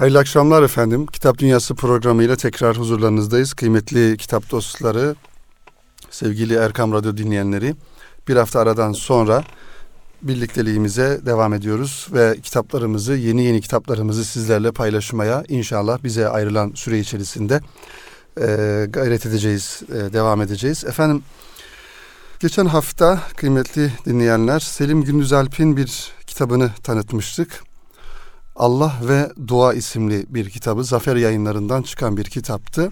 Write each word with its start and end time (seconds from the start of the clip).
Hayırlı 0.00 0.18
akşamlar 0.18 0.62
efendim. 0.62 1.06
Kitap 1.06 1.38
Dünyası 1.38 1.74
programıyla 1.74 2.36
tekrar 2.36 2.78
huzurlarınızdayız. 2.78 3.54
Kıymetli 3.54 4.16
kitap 4.16 4.50
dostları, 4.50 5.14
sevgili 6.10 6.54
Erkam 6.54 6.92
Radyo 6.92 7.16
dinleyenleri. 7.16 7.74
Bir 8.28 8.36
hafta 8.36 8.60
aradan 8.60 8.92
sonra 8.92 9.44
birlikteliğimize 10.22 11.20
devam 11.26 11.54
ediyoruz 11.54 12.08
ve 12.12 12.36
kitaplarımızı, 12.42 13.12
yeni 13.14 13.42
yeni 13.42 13.60
kitaplarımızı 13.60 14.24
sizlerle 14.24 14.72
paylaşmaya 14.72 15.44
inşallah 15.48 16.04
bize 16.04 16.28
ayrılan 16.28 16.72
süre 16.74 16.98
içerisinde 16.98 17.60
e, 18.40 18.46
gayret 18.88 19.26
edeceğiz, 19.26 19.82
e, 19.88 20.12
devam 20.12 20.42
edeceğiz. 20.42 20.84
Efendim, 20.84 21.22
geçen 22.38 22.66
hafta 22.66 23.20
kıymetli 23.36 23.92
dinleyenler 24.06 24.60
Selim 24.60 25.04
Gündüz 25.04 25.32
Alp'in 25.32 25.76
bir 25.76 26.12
kitabını 26.26 26.70
tanıtmıştık. 26.82 27.69
Allah 28.56 28.92
ve 29.08 29.30
Dua 29.48 29.74
isimli 29.74 30.26
bir 30.28 30.50
kitabı 30.50 30.84
Zafer 30.84 31.16
yayınlarından 31.16 31.82
çıkan 31.82 32.16
bir 32.16 32.24
kitaptı. 32.24 32.90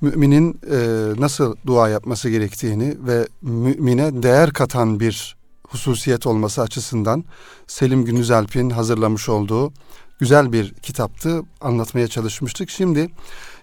Müminin 0.00 0.60
e, 0.70 0.76
nasıl 1.20 1.56
dua 1.66 1.88
yapması 1.88 2.28
gerektiğini 2.28 2.94
ve 3.06 3.28
mümine 3.42 4.22
değer 4.22 4.52
katan 4.52 5.00
bir 5.00 5.36
hususiyet 5.68 6.26
olması 6.26 6.62
açısından 6.62 7.24
Selim 7.66 8.04
Gündüzalp'in 8.04 8.70
hazırlamış 8.70 9.28
olduğu 9.28 9.72
güzel 10.18 10.52
bir 10.52 10.74
kitaptı. 10.74 11.42
Anlatmaya 11.60 12.08
çalışmıştık. 12.08 12.70
Şimdi 12.70 13.10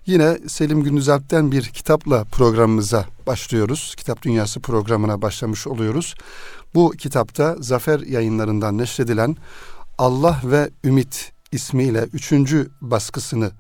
yine 0.06 0.38
Selim 0.48 0.84
Gündüzalp'ten 0.84 1.52
bir 1.52 1.64
kitapla 1.64 2.24
programımıza 2.24 3.06
başlıyoruz. 3.28 3.96
Kitap 3.98 4.22
Dünyası 4.22 4.60
programına 4.60 5.22
başlamış 5.22 5.68
oluyoruz. 5.68 6.16
Bu 6.76 6.92
kitapta 6.92 7.56
Zafer 7.60 8.00
yayınlarından 8.00 8.78
neşredilen 8.78 9.36
Allah 9.98 10.42
ve 10.44 10.70
Ümit 10.84 11.32
ismiyle 11.52 12.08
üçüncü 12.14 12.70
baskısını 12.82 13.52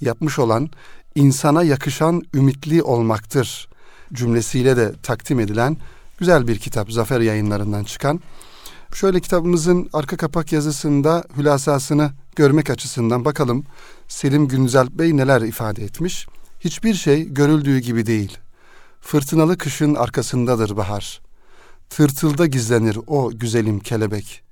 yapmış 0.00 0.38
olan 0.38 0.70
insana 1.14 1.62
yakışan 1.62 2.22
ümitli 2.34 2.82
olmaktır 2.82 3.68
cümlesiyle 4.12 4.76
de 4.76 4.92
takdim 5.02 5.40
edilen 5.40 5.76
güzel 6.18 6.48
bir 6.48 6.58
kitap 6.58 6.92
Zafer 6.92 7.20
yayınlarından 7.20 7.84
çıkan. 7.84 8.20
Şöyle 8.94 9.20
kitabımızın 9.20 9.90
arka 9.92 10.16
kapak 10.16 10.52
yazısında 10.52 11.24
hülasasını 11.36 12.10
görmek 12.36 12.70
açısından 12.70 13.24
bakalım 13.24 13.64
Selim 14.08 14.48
Günzel 14.48 14.98
Bey 14.98 15.16
neler 15.16 15.40
ifade 15.40 15.84
etmiş. 15.84 16.26
Hiçbir 16.60 16.94
şey 16.94 17.24
görüldüğü 17.34 17.78
gibi 17.78 18.06
değil. 18.06 18.38
Fırtınalı 19.00 19.58
kışın 19.58 19.94
arkasındadır 19.94 20.76
bahar. 20.76 21.20
Tırtılda 21.90 22.46
gizlenir 22.46 22.98
o 23.06 23.30
güzelim 23.34 23.80
kelebek 23.80 24.49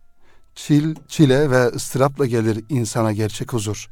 çil, 0.59 0.95
çile 1.09 1.51
ve 1.51 1.67
ıstırapla 1.67 2.27
gelir 2.27 2.65
insana 2.69 3.13
gerçek 3.13 3.53
huzur 3.53 3.89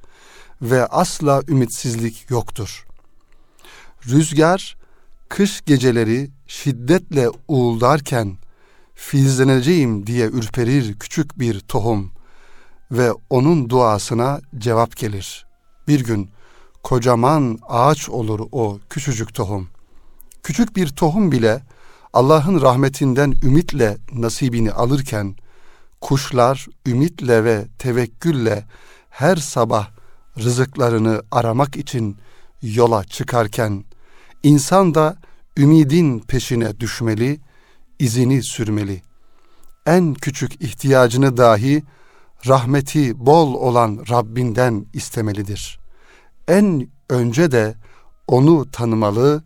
ve 0.63 0.87
asla 0.87 1.43
ümitsizlik 1.49 2.31
yoktur. 2.31 2.87
Rüzgar 4.07 4.77
kış 5.29 5.65
geceleri 5.65 6.31
şiddetle 6.47 7.29
uğuldarken 7.49 8.37
filizleneceğim 8.95 10.07
diye 10.07 10.27
ürperir 10.27 10.99
küçük 10.99 11.39
bir 11.39 11.61
tohum 11.61 12.13
ve 12.91 13.13
onun 13.31 13.71
duasına 13.71 14.41
cevap 14.59 14.97
gelir. 14.97 15.47
Bir 15.89 16.05
gün 16.05 16.31
kocaman 16.83 17.59
ağaç 17.69 18.09
olur 18.09 18.41
o 18.53 18.79
küçücük 18.91 19.35
tohum. 19.35 19.69
Küçük 20.43 20.77
bir 20.77 20.89
tohum 20.89 21.33
bile 21.33 21.63
Allah'ın 22.13 22.61
rahmetinden 22.61 23.35
ümitle 23.43 23.97
nasibini 24.13 24.73
alırken 24.73 25.37
Kuşlar 26.01 26.67
ümitle 26.87 27.45
ve 27.45 27.67
tevekkülle 27.79 28.65
her 29.11 29.37
sabah 29.37 29.89
rızıklarını 30.39 31.23
aramak 31.31 31.77
için 31.77 32.17
yola 32.63 33.05
çıkarken 33.05 33.85
insan 34.43 34.95
da 34.95 35.17
ümidin 35.57 36.19
peşine 36.19 36.81
düşmeli, 36.81 37.41
izini 37.99 38.43
sürmeli. 38.43 39.03
En 39.87 40.15
küçük 40.15 40.63
ihtiyacını 40.63 41.37
dahi 41.37 41.83
rahmeti 42.47 43.27
bol 43.27 43.55
olan 43.55 44.05
Rabbinden 44.11 44.87
istemelidir. 44.93 45.79
En 46.49 46.89
önce 47.11 47.51
de 47.51 47.75
onu 48.27 48.71
tanımalı 48.71 49.45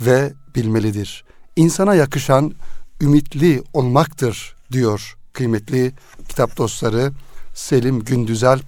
ve 0.00 0.32
bilmelidir. 0.54 1.24
İnsana 1.56 1.94
yakışan 1.94 2.54
ümitli 3.00 3.62
olmaktır 3.72 4.56
diyor 4.72 5.16
kıymetli 5.36 5.92
kitap 6.28 6.56
dostları 6.56 7.12
Selim 7.54 8.04
Gündüzalp 8.04 8.64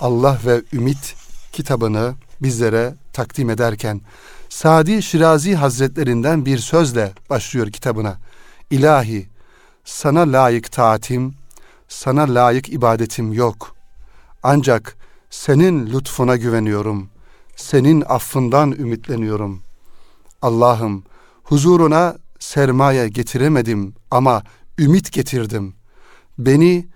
Allah 0.00 0.38
ve 0.46 0.62
Ümit 0.72 1.14
kitabını 1.52 2.14
bizlere 2.42 2.94
takdim 3.12 3.50
ederken 3.50 4.00
Sadi 4.48 5.02
Şirazi 5.02 5.54
Hazretlerinden 5.54 6.46
bir 6.46 6.58
sözle 6.58 7.12
başlıyor 7.30 7.70
kitabına. 7.70 8.18
İlahi 8.70 9.28
sana 9.84 10.20
layık 10.20 10.72
taatim, 10.72 11.34
sana 11.88 12.34
layık 12.34 12.68
ibadetim 12.68 13.32
yok. 13.32 13.76
Ancak 14.42 14.96
senin 15.30 15.86
lütfuna 15.86 16.36
güveniyorum. 16.36 17.10
Senin 17.56 18.04
affından 18.08 18.72
ümitleniyorum. 18.72 19.62
Allah'ım 20.42 21.04
huzuruna 21.42 22.16
sermaye 22.38 23.08
getiremedim 23.08 23.94
ama 24.10 24.42
ümit 24.78 25.12
getirdim 25.12 25.79
beni 26.46 26.88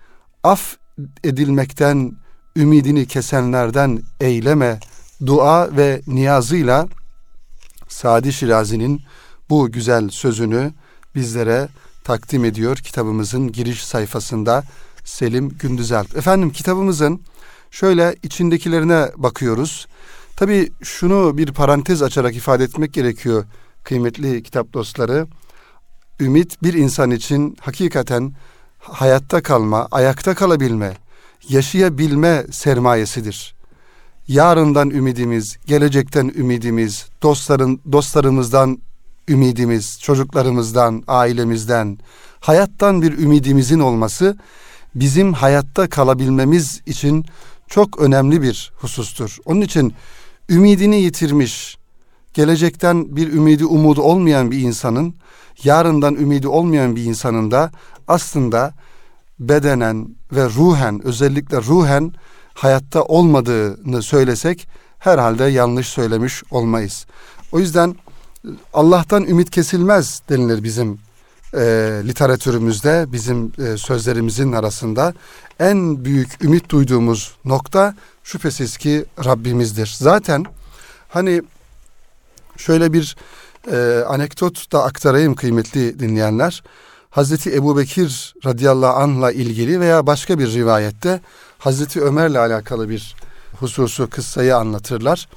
af 0.43 0.75
edilmekten 1.23 2.11
ümidini 2.55 3.05
kesenlerden 3.05 4.01
eyleme 4.19 4.79
dua 5.25 5.77
ve 5.77 6.01
niyazıyla 6.07 6.87
Sadi 7.87 8.33
Şirazi'nin 8.33 9.01
bu 9.49 9.71
güzel 9.71 10.09
sözünü 10.09 10.73
bizlere 11.15 11.67
takdim 12.03 12.45
ediyor 12.45 12.77
kitabımızın 12.77 13.51
giriş 13.51 13.85
sayfasında 13.85 14.63
Selim 15.03 15.49
Gündüzalp. 15.49 16.17
Efendim 16.17 16.49
kitabımızın 16.49 17.21
şöyle 17.71 18.15
içindekilerine 18.23 19.11
bakıyoruz. 19.17 19.87
Tabi 20.35 20.71
şunu 20.83 21.37
bir 21.37 21.51
parantez 21.51 22.01
açarak 22.01 22.35
ifade 22.35 22.63
etmek 22.63 22.93
gerekiyor 22.93 23.45
kıymetli 23.83 24.43
kitap 24.43 24.73
dostları. 24.73 25.27
Ümit 26.19 26.63
bir 26.63 26.73
insan 26.73 27.11
için 27.11 27.57
hakikaten 27.61 28.33
hayatta 28.87 29.41
kalma, 29.41 29.87
ayakta 29.91 30.35
kalabilme, 30.35 30.97
yaşayabilme 31.49 32.45
sermayesidir. 32.51 33.55
Yarından 34.27 34.89
ümidimiz, 34.89 35.57
gelecekten 35.65 36.31
ümidimiz, 36.35 37.05
dostların 37.21 37.81
dostlarımızdan 37.91 38.79
ümidimiz, 39.27 39.99
çocuklarımızdan, 40.01 41.03
ailemizden, 41.07 41.97
hayattan 42.39 43.01
bir 43.01 43.17
ümidimizin 43.17 43.79
olması 43.79 44.37
bizim 44.95 45.33
hayatta 45.33 45.89
kalabilmemiz 45.89 46.81
için 46.85 47.25
çok 47.67 47.99
önemli 47.99 48.41
bir 48.41 48.71
husustur. 48.75 49.37
Onun 49.45 49.61
için 49.61 49.93
ümidini 50.49 51.01
yitirmiş, 51.01 51.77
gelecekten 52.35 53.15
bir 53.15 53.33
ümidi 53.33 53.65
umudu 53.65 54.01
olmayan 54.01 54.51
bir 54.51 54.59
insanın, 54.59 55.15
yarından 55.63 56.15
ümidi 56.15 56.47
olmayan 56.47 56.95
bir 56.95 57.03
insanın 57.03 57.51
da 57.51 57.71
aslında 58.07 58.73
bedenen 59.39 60.09
ve 60.31 60.45
ruhen 60.45 61.05
özellikle 61.07 61.57
ruhen 61.57 62.13
hayatta 62.53 63.03
olmadığını 63.03 64.01
söylesek 64.01 64.67
herhalde 64.99 65.43
yanlış 65.43 65.87
söylemiş 65.87 66.43
olmayız. 66.51 67.05
O 67.51 67.59
yüzden 67.59 67.95
Allah'tan 68.73 69.23
ümit 69.23 69.49
kesilmez 69.51 70.21
denilir 70.29 70.63
bizim 70.63 70.99
e, 71.53 71.61
literatürümüzde, 72.07 73.05
bizim 73.11 73.51
e, 73.57 73.77
sözlerimizin 73.77 74.51
arasında. 74.51 75.13
En 75.59 76.05
büyük 76.05 76.43
ümit 76.43 76.69
duyduğumuz 76.69 77.35
nokta 77.45 77.95
şüphesiz 78.23 78.77
ki 78.77 79.05
Rabbimizdir. 79.25 79.95
Zaten 79.99 80.45
hani 81.09 81.41
şöyle 82.57 82.93
bir 82.93 83.15
e, 83.71 84.03
anekdot 84.07 84.71
da 84.71 84.83
aktarayım 84.83 85.35
kıymetli 85.35 85.99
dinleyenler. 85.99 86.63
Hazreti 87.09 87.55
Ebu 87.55 87.77
Bekir 87.77 88.33
radıyallahu 88.45 88.95
anh'la 88.95 89.31
ilgili 89.31 89.79
veya 89.79 90.07
başka 90.07 90.39
bir 90.39 90.51
rivayette 90.51 91.21
Hazreti 91.57 92.01
Ömer'le 92.01 92.35
alakalı 92.35 92.89
bir 92.89 93.15
hususu, 93.59 94.09
kıssayı 94.09 94.55
anlatırlar. 94.57 95.27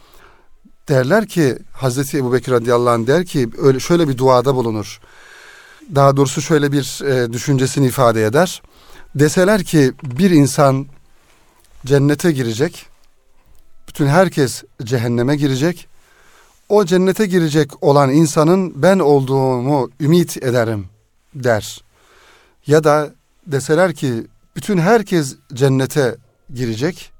Derler 0.88 1.26
ki 1.26 1.58
Hazreti 1.72 2.18
Ebu 2.18 2.32
Bekir 2.32 2.52
radıyallahu 2.52 2.90
anh 2.90 3.06
der 3.06 3.24
ki 3.24 3.48
öyle 3.58 3.80
şöyle 3.80 4.08
bir 4.08 4.18
duada 4.18 4.54
bulunur. 4.54 5.00
Daha 5.94 6.16
doğrusu 6.16 6.42
şöyle 6.42 6.72
bir 6.72 7.04
e, 7.04 7.32
düşüncesini 7.32 7.86
ifade 7.86 8.24
eder. 8.24 8.62
Deseler 9.14 9.64
ki 9.64 9.92
bir 10.02 10.30
insan 10.30 10.86
cennete 11.86 12.32
girecek, 12.32 12.86
bütün 13.88 14.06
herkes 14.06 14.62
cehenneme 14.84 15.36
girecek. 15.36 15.88
O 16.68 16.84
cennete 16.84 17.26
girecek 17.26 17.82
olan 17.82 18.10
insanın 18.10 18.82
ben 18.82 18.98
olduğumu 18.98 19.90
ümit 20.00 20.42
ederim.'' 20.42 20.98
der. 21.34 21.84
Ya 22.66 22.84
da 22.84 23.10
deseler 23.46 23.94
ki 23.94 24.26
bütün 24.56 24.78
herkes 24.78 25.36
cennete 25.54 26.16
girecek. 26.54 27.12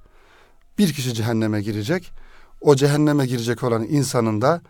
bir 0.78 0.92
kişi 0.92 1.14
cehenneme 1.14 1.62
girecek. 1.62 2.12
O 2.60 2.76
cehenneme 2.76 3.26
girecek 3.26 3.62
olan 3.62 3.82
insanın 3.82 4.40
da 4.42 4.60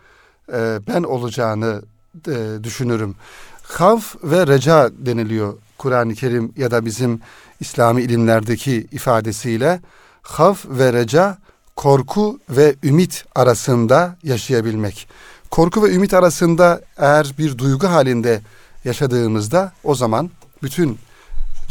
e, 0.53 0.79
ben 0.87 1.03
olacağını 1.03 1.81
e, 2.27 2.63
düşünürüm. 2.63 3.15
Havf 3.63 4.15
ve 4.23 4.47
reca 4.47 4.89
deniliyor 4.97 5.57
Kur'an-ı 5.77 6.13
Kerim 6.13 6.53
ya 6.57 6.71
da 6.71 6.85
bizim 6.85 7.21
İslami 7.59 8.01
ilimlerdeki 8.01 8.87
ifadesiyle. 8.91 9.81
Havf 10.21 10.65
ve 10.69 10.93
reca 10.93 11.37
korku 11.79 12.39
ve 12.49 12.75
ümit 12.83 13.25
arasında 13.35 14.17
yaşayabilmek. 14.23 15.07
Korku 15.51 15.83
ve 15.83 15.93
ümit 15.93 16.13
arasında 16.13 16.81
eğer 16.97 17.33
bir 17.37 17.57
duygu 17.57 17.87
halinde 17.87 18.41
yaşadığımızda 18.85 19.71
o 19.83 19.95
zaman 19.95 20.29
bütün 20.63 20.97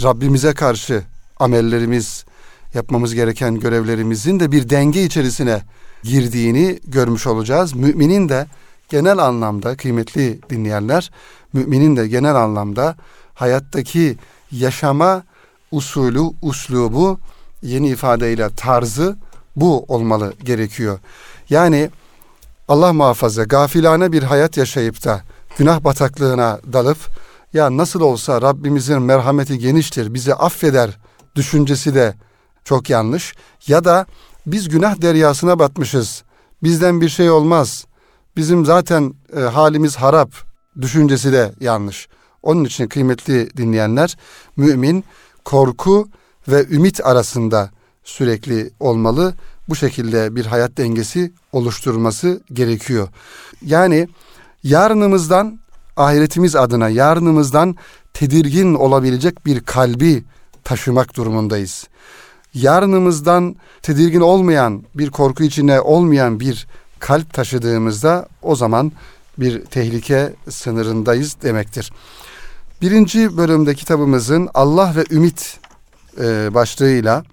Rabbimize 0.03 0.55
karşı 0.55 1.05
amellerimiz, 1.41 2.25
yapmamız 2.75 3.15
gereken 3.15 3.61
görevlerimizin 3.61 4.41
de 4.41 4.53
bir 4.53 4.71
denge 4.71 5.05
içerisine 5.05 5.63
girdiğini 6.03 6.79
görmüş 6.87 7.27
olacağız. 7.27 7.75
Müminin 7.75 8.29
de 8.29 8.47
genel 8.89 9.19
anlamda 9.19 9.77
kıymetli 9.77 10.41
dinleyenler, 10.51 11.11
müminin 11.53 11.97
de 11.97 12.09
genel 12.09 12.35
anlamda 12.37 12.97
hayattaki 13.35 14.17
yaşama 14.53 15.23
usulü, 15.71 16.23
uslubu, 16.43 17.21
yeni 17.63 17.89
ifadeyle 17.89 18.49
tarzı 18.57 19.17
bu 19.61 19.85
olmalı 19.89 20.33
gerekiyor. 20.45 20.99
Yani 21.51 21.91
Allah 22.69 22.93
muhafaza 22.93 23.45
gafilane 23.45 24.13
bir 24.13 24.23
hayat 24.23 24.57
yaşayıp 24.57 25.05
da 25.05 25.23
günah 25.59 25.85
bataklığına 25.85 26.61
dalıp 26.73 26.99
ya 27.53 27.77
nasıl 27.77 28.01
olsa 28.01 28.43
Rabbimizin 28.43 29.03
merhameti 29.03 29.59
geniştir, 29.59 30.15
bizi 30.15 30.35
affeder 30.35 30.99
düşüncesi 31.35 31.95
de 31.95 32.15
çok 32.65 32.91
yanlış. 32.91 33.35
Ya 33.67 33.85
da 33.85 34.07
biz 34.47 34.69
günah 34.69 35.03
deryasına 35.03 35.59
batmışız, 35.59 36.23
bizden 36.63 37.01
bir 37.01 37.09
şey 37.09 37.31
olmaz, 37.31 37.87
bizim 38.37 38.65
zaten 38.65 39.15
e, 39.37 39.41
halimiz 39.41 39.97
harap 39.97 40.31
düşüncesi 40.81 41.33
de 41.33 41.53
yanlış. 41.61 42.09
Onun 42.43 42.65
için 42.65 42.89
kıymetli 42.89 43.57
dinleyenler, 43.57 44.17
mümin 44.57 45.05
korku 45.45 46.09
ve 46.49 46.67
ümit 46.67 47.07
arasında 47.07 47.71
sürekli 48.09 48.71
olmalı. 48.81 49.35
Bu 49.69 49.77
şekilde 49.77 50.37
bir 50.37 50.47
hayat 50.47 50.77
dengesi 50.77 51.33
oluşturması 51.53 52.41
gerekiyor. 52.53 53.09
Yani 53.63 54.09
yarınımızdan 54.63 55.61
ahiretimiz 55.97 56.57
adına 56.57 56.89
yarınımızdan 56.89 57.77
tedirgin 58.15 58.75
olabilecek 58.75 59.47
bir 59.47 59.61
kalbi 59.61 60.25
taşımak 60.65 61.17
durumundayız. 61.17 61.89
Yarınımızdan 62.55 63.57
tedirgin 63.83 64.21
olmayan, 64.21 64.85
bir 64.95 65.11
korku 65.11 65.45
içine 65.45 65.81
olmayan 65.81 66.41
bir 66.41 66.67
kalp 66.99 67.35
taşıdığımızda 67.35 68.29
o 68.43 68.57
zaman 68.57 68.93
bir 69.39 69.65
tehlike 69.65 70.35
sınırındayız 70.51 71.37
demektir. 71.43 71.93
Birinci 72.83 73.37
bölümde 73.37 73.75
kitabımızın 73.75 74.49
Allah 74.55 74.93
ve 74.97 75.05
Ümit 75.11 75.61
e, 76.21 76.55
başlığıyla 76.55 77.25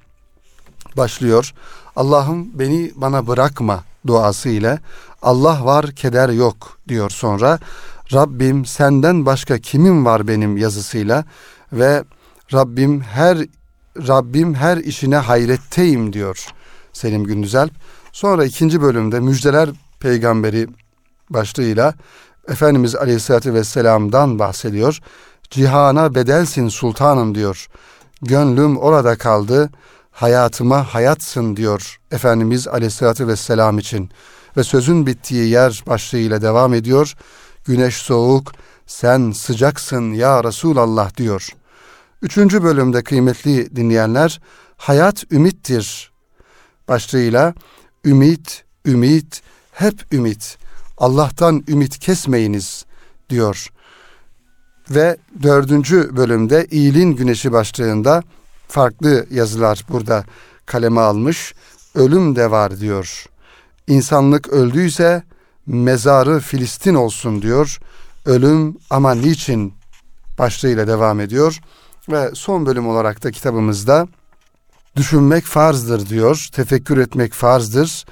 başlıyor. 0.98 1.54
Allah'ım 1.96 2.60
beni 2.60 2.92
bana 2.96 3.28
bırakma 3.28 3.84
duası 4.08 4.50
ile 4.50 4.80
Allah 5.22 5.66
var 5.66 5.92
keder 5.92 6.30
yok 6.30 6.78
diyor 6.88 7.10
sonra. 7.10 7.60
Rabbim 8.14 8.66
senden 8.66 9.26
başka 9.26 9.58
kimim 9.58 10.06
var 10.06 10.28
benim 10.28 10.58
yazısıyla 10.58 11.26
ve 11.74 12.04
Rabbim 12.54 13.02
her 13.02 13.38
Rabbim 14.08 14.54
her 14.54 14.78
işine 14.78 15.18
hayretteyim 15.18 16.14
diyor 16.14 16.48
Selim 16.94 17.24
Gündüzel. 17.24 17.70
Sonra 18.12 18.46
ikinci 18.46 18.82
bölümde 18.82 19.20
müjdeler 19.20 19.70
peygamberi 20.00 20.68
başlığıyla 21.30 21.94
Efendimiz 22.48 22.96
Aleyhisselatü 22.96 23.54
Vesselam'dan 23.54 24.40
bahsediyor. 24.40 25.00
Cihana 25.50 26.16
bedelsin 26.16 26.68
sultanım 26.68 27.36
diyor. 27.36 27.68
Gönlüm 28.22 28.78
orada 28.78 29.18
kaldı. 29.18 29.70
Hayatıma 30.16 30.94
hayatsın 30.94 31.56
diyor 31.56 32.00
Efendimiz 32.12 32.68
Aleyhisselatü 32.68 33.28
Vesselam 33.28 33.80
için. 33.80 34.10
Ve 34.58 34.64
sözün 34.64 35.06
bittiği 35.06 35.50
yer 35.50 35.84
başlığıyla 35.88 36.42
devam 36.42 36.74
ediyor. 36.74 37.16
Güneş 37.66 37.96
soğuk, 37.96 38.52
sen 38.88 39.32
sıcaksın 39.32 40.14
ya 40.14 40.44
Resulallah 40.44 41.18
diyor. 41.18 41.50
Üçüncü 42.22 42.64
bölümde 42.64 43.04
kıymetli 43.04 43.76
dinleyenler, 43.76 44.42
hayat 44.78 45.32
ümittir 45.32 46.12
başlığıyla 46.88 47.54
ümit, 48.06 48.64
ümit, 48.86 49.42
hep 49.72 50.14
ümit. 50.14 50.58
Allah'tan 50.98 51.64
ümit 51.68 52.00
kesmeyiniz 52.00 52.86
diyor. 53.30 53.68
Ve 54.90 55.18
dördüncü 55.44 56.16
bölümde 56.18 56.68
iyiliğin 56.72 57.12
güneşi 57.12 57.52
başlığında 57.52 58.24
farklı 58.68 59.26
yazılar 59.32 59.86
burada 59.90 60.26
kaleme 60.66 61.02
almış. 61.02 61.54
Ölüm 61.96 62.36
de 62.36 62.52
var 62.52 62.80
diyor. 62.80 63.26
İnsanlık 63.88 64.48
öldüyse 64.50 65.24
mezarı 65.66 66.40
Filistin 66.40 66.96
olsun 66.96 67.42
diyor. 67.42 67.80
Ölüm 68.26 68.78
ama 68.90 69.16
niçin 69.16 69.74
başlığıyla 70.40 70.88
devam 70.88 71.20
ediyor. 71.20 71.60
Ve 72.10 72.32
son 72.34 72.66
bölüm 72.66 72.88
olarak 72.88 73.24
da 73.24 73.32
kitabımızda 73.32 74.08
düşünmek 74.96 75.46
farzdır 75.46 76.10
diyor. 76.10 76.48
Tefekkür 76.52 76.98
etmek 76.98 77.34
farzdır. 77.34 78.06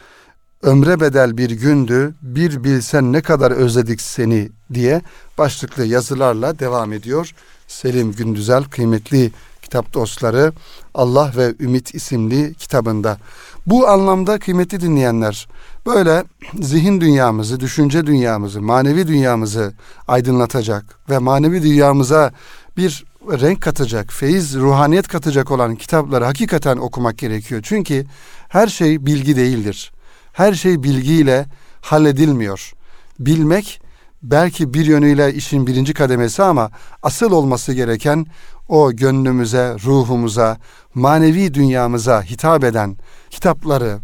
Ömre 0.61 0.99
bedel 0.99 1.37
bir 1.37 1.49
gündü, 1.49 2.15
bir 2.21 2.63
bilsen 2.63 3.13
ne 3.13 3.21
kadar 3.21 3.51
özledik 3.51 4.01
seni 4.01 4.49
diye 4.73 5.01
başlıklı 5.37 5.85
yazılarla 5.85 6.59
devam 6.59 6.93
ediyor. 6.93 7.31
Selim 7.67 8.11
Gündüzel 8.11 8.63
kıymetli 8.63 9.31
kitap 9.73 9.93
dostları 9.93 10.53
Allah 10.93 11.31
ve 11.37 11.53
Ümit 11.59 11.95
isimli 11.95 12.53
kitabında. 12.53 13.17
Bu 13.65 13.87
anlamda 13.87 14.39
kıymetli 14.39 14.81
dinleyenler 14.81 15.47
böyle 15.85 16.23
zihin 16.61 17.01
dünyamızı, 17.01 17.59
düşünce 17.59 18.05
dünyamızı, 18.05 18.61
manevi 18.61 19.07
dünyamızı 19.07 19.73
aydınlatacak 20.07 20.83
ve 21.09 21.17
manevi 21.17 21.63
dünyamıza 21.63 22.31
bir 22.77 23.05
renk 23.27 23.61
katacak, 23.61 24.13
feyiz, 24.13 24.55
ruhaniyet 24.55 25.07
katacak 25.07 25.51
olan 25.51 25.75
kitapları 25.75 26.25
hakikaten 26.25 26.77
okumak 26.77 27.17
gerekiyor. 27.17 27.61
Çünkü 27.63 28.05
her 28.49 28.67
şey 28.67 29.05
bilgi 29.05 29.35
değildir. 29.35 29.91
Her 30.33 30.53
şey 30.53 30.83
bilgiyle 30.83 31.45
halledilmiyor. 31.81 32.73
Bilmek 33.19 33.81
belki 34.23 34.73
bir 34.73 34.85
yönüyle 34.85 35.33
işin 35.33 35.67
birinci 35.67 35.93
kademesi 35.93 36.43
ama 36.43 36.71
asıl 37.03 37.31
olması 37.31 37.73
gereken 37.73 38.25
o 38.69 38.91
gönlümüze, 38.91 39.75
ruhumuza, 39.85 40.57
manevi 40.95 41.53
dünyamıza 41.53 42.21
hitap 42.21 42.63
eden 42.63 42.97
kitapları 43.29 43.99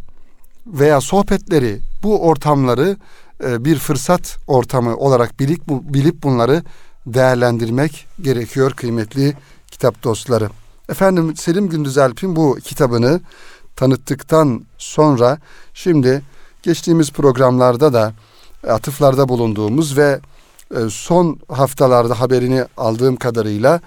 veya 0.68 1.02
sohbetleri, 1.02 1.80
bu 2.04 2.28
ortamları 2.28 2.98
e, 3.44 3.66
bir 3.66 3.78
fırsat 3.80 4.38
ortamı 4.48 4.98
olarak 4.98 5.40
bilip, 5.40 5.62
bilip 5.68 6.24
bunları 6.24 6.64
değerlendirmek 7.06 8.08
gerekiyor 8.22 8.72
kıymetli 8.72 9.34
kitap 9.72 10.04
dostları. 10.04 10.50
Efendim 10.90 11.36
Selim 11.36 11.70
Gündüzelp'in 11.70 12.36
bu 12.36 12.58
kitabını 12.64 13.22
tanıttıktan 13.76 14.66
sonra 14.78 15.38
şimdi 15.74 16.22
geçtiğimiz 16.64 17.12
programlarda 17.12 17.94
da 17.94 18.14
atıflarda 18.68 19.30
bulunduğumuz 19.30 19.98
ve 19.98 20.20
e, 20.76 20.90
son 20.90 21.40
haftalarda 21.48 22.20
haberini 22.20 22.66
aldığım 22.78 23.16
kadarıyla 23.16 23.82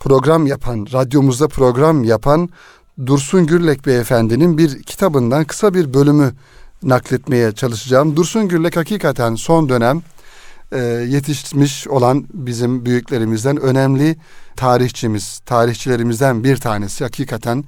program 0.00 0.46
yapan, 0.46 0.86
radyomuzda 0.92 1.48
program 1.48 2.04
yapan 2.04 2.48
Dursun 3.06 3.46
Gürlek 3.46 3.86
beyefendinin 3.86 4.58
bir 4.58 4.82
kitabından 4.82 5.44
kısa 5.44 5.74
bir 5.74 5.94
bölümü 5.94 6.32
nakletmeye 6.82 7.52
çalışacağım. 7.52 8.16
Dursun 8.16 8.48
Gürlek 8.48 8.76
hakikaten 8.76 9.34
son 9.34 9.68
dönem 9.68 10.02
e, 10.72 10.78
yetişmiş 11.08 11.88
olan 11.88 12.26
bizim 12.32 12.84
büyüklerimizden 12.84 13.56
önemli 13.56 14.16
tarihçimiz, 14.56 15.38
tarihçilerimizden 15.38 16.44
bir 16.44 16.56
tanesi. 16.56 17.04
Hakikaten 17.04 17.64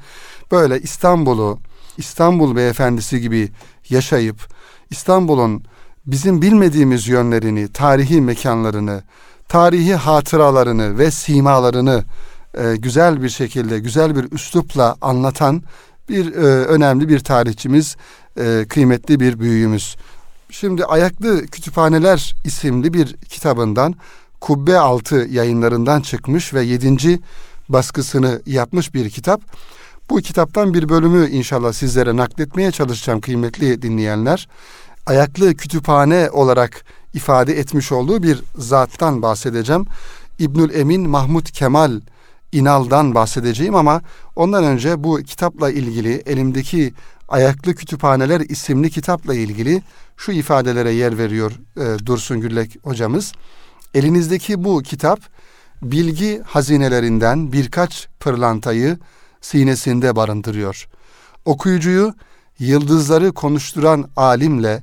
böyle 0.53 0.81
İstanbul'u, 0.81 1.59
İstanbul 1.97 2.57
beyefendisi 2.57 3.21
gibi 3.21 3.49
yaşayıp 3.89 4.37
İstanbul'un 4.91 5.65
bizim 6.07 6.43
bilmediğimiz 6.43 7.09
yönlerini, 7.09 7.73
tarihi 7.73 8.21
mekanlarını, 8.21 9.03
tarihi 9.49 9.95
hatıralarını 9.95 10.99
ve 10.99 11.11
simalarını 11.11 12.05
e, 12.55 12.77
güzel 12.77 13.23
bir 13.23 13.29
şekilde, 13.29 13.79
güzel 13.79 14.17
bir 14.17 14.33
üslupla 14.33 14.97
anlatan 15.01 15.63
bir 16.09 16.35
e, 16.35 16.47
önemli 16.47 17.09
bir 17.09 17.21
tarihçimiz, 17.21 17.97
e, 18.41 18.67
kıymetli 18.69 19.21
bir 19.21 19.41
büyüğümüz. 19.41 19.97
Şimdi 20.51 20.85
Ayaklı 20.85 21.47
Kütüphaneler 21.47 22.35
isimli 22.45 22.95
bir 22.95 23.17
kitabından 23.17 23.95
Kubbe 24.41 24.79
Altı 24.79 25.27
yayınlarından 25.31 26.01
çıkmış 26.01 26.55
ve 26.55 26.63
yedinci 26.63 27.21
baskısını 27.69 28.43
yapmış 28.47 28.95
bir 28.95 29.11
kitap. 29.11 29.41
Bu 30.11 30.21
kitaptan 30.21 30.75
bir 30.75 30.89
bölümü 30.89 31.29
inşallah 31.29 31.73
sizlere 31.73 32.17
nakletmeye 32.17 32.71
çalışacağım 32.71 33.21
kıymetli 33.21 33.83
dinleyenler. 33.83 34.49
Ayaklı 35.07 35.55
kütüphane 35.55 36.31
olarak 36.31 36.85
ifade 37.15 37.59
etmiş 37.59 37.93
olduğu 37.93 38.23
bir 38.23 38.43
zattan 38.59 39.23
bahsedeceğim. 39.23 39.87
İbnül 40.39 40.75
Emin 40.75 41.09
Mahmud 41.09 41.47
Kemal 41.47 42.01
İnal'dan 42.53 43.15
bahsedeceğim 43.15 43.75
ama 43.75 44.03
ondan 44.37 44.65
önce 44.65 45.05
bu 45.05 45.17
kitapla 45.17 45.71
ilgili 45.71 46.23
elimdeki 46.27 46.95
Ayaklı 47.29 47.75
Kütüphaneler 47.75 48.41
isimli 48.41 48.91
kitapla 48.91 49.35
ilgili 49.35 49.83
şu 50.17 50.33
ifadelere 50.33 50.91
yer 50.93 51.19
veriyor 51.19 51.53
e, 51.77 52.07
Dursun 52.07 52.41
Güllek 52.41 52.77
hocamız. 52.83 53.33
Elinizdeki 53.95 54.65
bu 54.65 54.83
kitap 54.83 55.21
bilgi 55.83 56.43
hazinelerinden 56.45 57.53
birkaç 57.53 58.09
pırlantayı 58.21 58.99
sinesinde 59.41 60.17
barındırıyor. 60.17 60.89
Okuyucuyu 61.45 62.15
yıldızları 62.63 63.33
konuşturan 63.33 64.09
alimle 64.17 64.83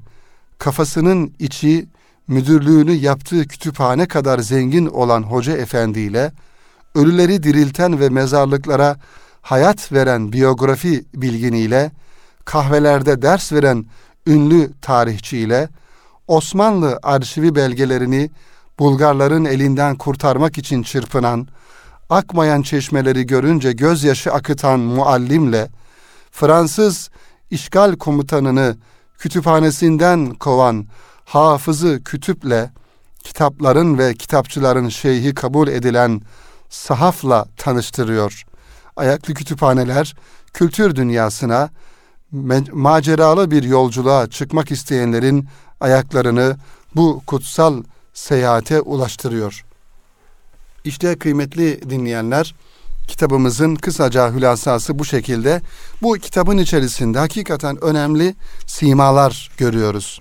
kafasının 0.58 1.34
içi 1.40 1.88
müdürlüğünü 2.28 2.92
yaptığı 2.92 3.48
kütüphane 3.48 4.06
kadar 4.06 4.40
zengin 4.40 4.86
olan 4.86 5.24
hoca 5.24 5.58
efendiyle 5.58 6.32
ölüleri 6.96 7.44
dirilten 7.44 8.00
ve 8.00 8.10
mezarlıklara 8.10 8.98
hayat 9.42 9.92
veren 9.92 10.34
biyografi 10.34 11.06
bilginiyle 11.14 11.92
kahvelerde 12.46 13.22
ders 13.22 13.54
veren 13.54 13.86
ünlü 14.28 14.72
tarihçiyle 14.82 15.70
Osmanlı 16.28 17.00
arşivi 17.04 17.56
belgelerini 17.56 18.30
Bulgarların 18.80 19.46
elinden 19.46 19.96
kurtarmak 19.96 20.58
için 20.58 20.84
çırpınan, 20.84 21.48
akmayan 22.10 22.62
çeşmeleri 22.62 23.28
görünce 23.28 23.72
gözyaşı 23.72 24.34
akıtan 24.34 24.80
muallimle, 24.80 25.70
Fransız 26.32 27.10
işgal 27.52 27.96
komutanını 27.96 28.78
kütüphanesinden 29.18 30.30
kovan 30.34 30.86
hafızı 31.26 32.02
kütüple, 32.06 32.72
kitapların 33.24 33.98
ve 33.98 34.14
kitapçıların 34.14 34.90
şeyhi 34.90 35.34
kabul 35.34 35.68
edilen 35.68 36.22
sahafla 36.70 37.46
tanıştırıyor. 37.58 38.44
Ayaklı 38.96 39.34
kütüphaneler 39.34 40.16
kültür 40.54 40.96
dünyasına 40.96 41.70
maceralı 42.72 43.52
bir 43.52 43.64
yolculuğa 43.64 44.30
çıkmak 44.30 44.72
isteyenlerin 44.72 45.48
ayaklarını 45.80 46.58
bu 46.96 47.22
kutsal 47.28 47.84
seyahate 48.14 48.82
ulaştırıyor. 48.82 49.66
İşte 50.84 51.18
kıymetli 51.18 51.90
dinleyenler, 51.90 52.56
kitabımızın 53.10 53.76
kısaca 53.76 54.34
hülasası 54.34 55.00
bu 55.00 55.06
şekilde. 55.06 55.62
Bu 56.02 56.14
kitabın 56.14 56.58
içerisinde 56.58 57.20
hakikaten 57.20 57.84
önemli 57.84 58.36
simalar 58.66 59.52
görüyoruz. 59.58 60.20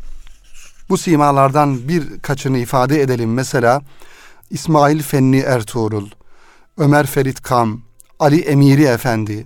Bu 0.89 0.99
simalardan 0.99 1.89
birkaçını 1.89 2.59
ifade 2.59 3.03
edelim. 3.03 3.35
Mesela 3.35 3.83
İsmail 4.51 5.03
Fenni 5.03 5.39
Ertuğrul, 5.39 6.09
Ömer 6.79 7.07
Ferit 7.07 7.43
Kam, 7.43 7.81
Ali 8.21 8.41
Emiri 8.41 8.85
Efendi, 8.85 9.45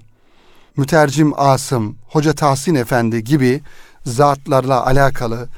Mütercim 0.77 1.33
Asım, 1.37 1.97
Hoca 2.09 2.33
Tahsin 2.33 2.75
Efendi 2.75 3.25
gibi 3.25 3.61
zatlarla 4.07 4.87
alakalı 4.87 5.49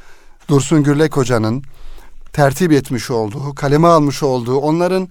Dursun 0.49 0.83
Gürlek 0.83 1.17
Hoca'nın 1.17 1.62
tertip 2.33 2.73
etmiş 2.73 3.11
olduğu, 3.11 3.55
kaleme 3.55 3.88
almış 3.88 4.23
olduğu, 4.23 4.57
onların 4.57 5.09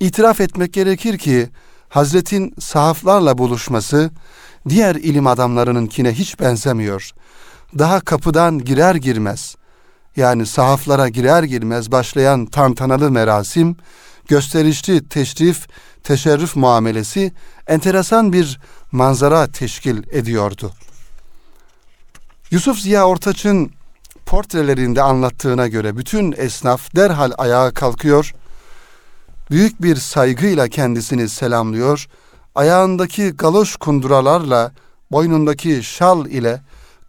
İtiraf 0.00 0.40
etmek 0.40 0.72
gerekir 0.72 1.18
ki 1.18 1.48
Hazretin 1.88 2.54
sahaflarla 2.58 3.38
buluşması 3.38 4.10
diğer 4.68 4.94
ilim 4.94 5.26
adamlarınınkine 5.26 6.12
hiç 6.12 6.40
benzemiyor. 6.40 7.12
Daha 7.78 8.00
kapıdan 8.00 8.58
girer 8.58 8.94
girmez 8.94 9.56
yani 10.16 10.46
sahaflara 10.46 11.08
girer 11.08 11.42
girmez 11.42 11.92
başlayan 11.92 12.46
tantanalı 12.46 13.10
merasim, 13.10 13.76
gösterişli 14.28 15.08
teşrif, 15.08 15.68
teşerrüf 16.02 16.56
muamelesi 16.56 17.32
enteresan 17.66 18.32
bir 18.32 18.60
manzara 18.92 19.46
teşkil 19.46 20.02
ediyordu. 20.12 20.72
Yusuf 22.50 22.78
Ziya 22.78 23.06
Ortaç'ın 23.06 23.70
portrelerinde 24.26 25.02
anlattığına 25.02 25.68
göre 25.68 25.96
bütün 25.96 26.34
esnaf 26.36 26.96
derhal 26.96 27.32
ayağa 27.38 27.70
kalkıyor, 27.70 28.34
büyük 29.50 29.82
bir 29.82 29.96
saygıyla 29.96 30.68
kendisini 30.68 31.28
selamlıyor, 31.28 32.08
ayağındaki 32.54 33.30
galoş 33.30 33.76
kunduralarla, 33.76 34.72
boynundaki 35.12 35.82
şal 35.82 36.26
ile, 36.26 36.60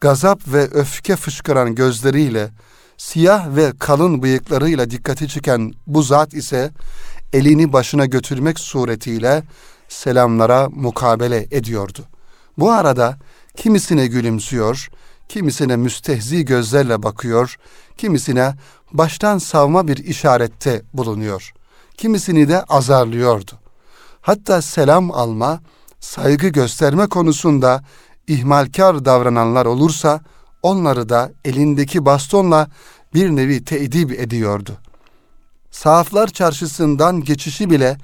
gazap 0.02 0.48
ve 0.48 0.64
öfke 0.72 1.16
fışkıran 1.16 1.76
gözleriyle, 1.76 2.50
siyah 2.98 3.56
ve 3.56 3.74
kalın 3.80 4.22
bıyıklarıyla 4.22 4.90
dikkati 4.90 5.28
çeken 5.28 5.74
bu 5.88 6.04
zat 6.04 6.34
ise 6.34 6.72
elini 7.34 7.74
başına 7.74 8.06
götürmek 8.06 8.60
suretiyle 8.60 9.44
selamlara 9.90 10.70
mukabele 10.70 11.48
ediyordu. 11.52 12.00
Bu 12.58 12.72
arada 12.72 13.18
kimisine 13.58 14.08
gülümsüyor, 14.08 14.90
kimisine 15.30 15.76
müstehzi 15.76 16.46
gözlerle 16.46 17.04
bakıyor, 17.04 17.56
kimisine 17.98 18.56
baştan 18.92 19.38
savma 19.38 19.88
bir 19.88 19.98
işarette 19.98 20.82
bulunuyor. 20.94 21.54
Kimisini 21.98 22.48
de 22.48 22.64
azarlıyordu. 22.64 23.52
Hatta 24.22 24.62
selam 24.62 25.12
alma, 25.12 25.60
saygı 26.00 26.48
gösterme 26.48 27.08
konusunda 27.08 27.84
ihmalkar 28.28 29.06
davrananlar 29.06 29.66
olursa 29.66 30.22
onları 30.64 31.10
da 31.10 31.32
elindeki 31.46 32.06
bastonla 32.06 32.68
bir 33.14 33.30
nevi 33.30 33.64
teedip 33.64 34.12
ediyordu. 34.12 34.78
Sahaflar 35.72 36.28
çarşısından 36.28 37.22
geçişi 37.22 37.70
bile 37.70 37.98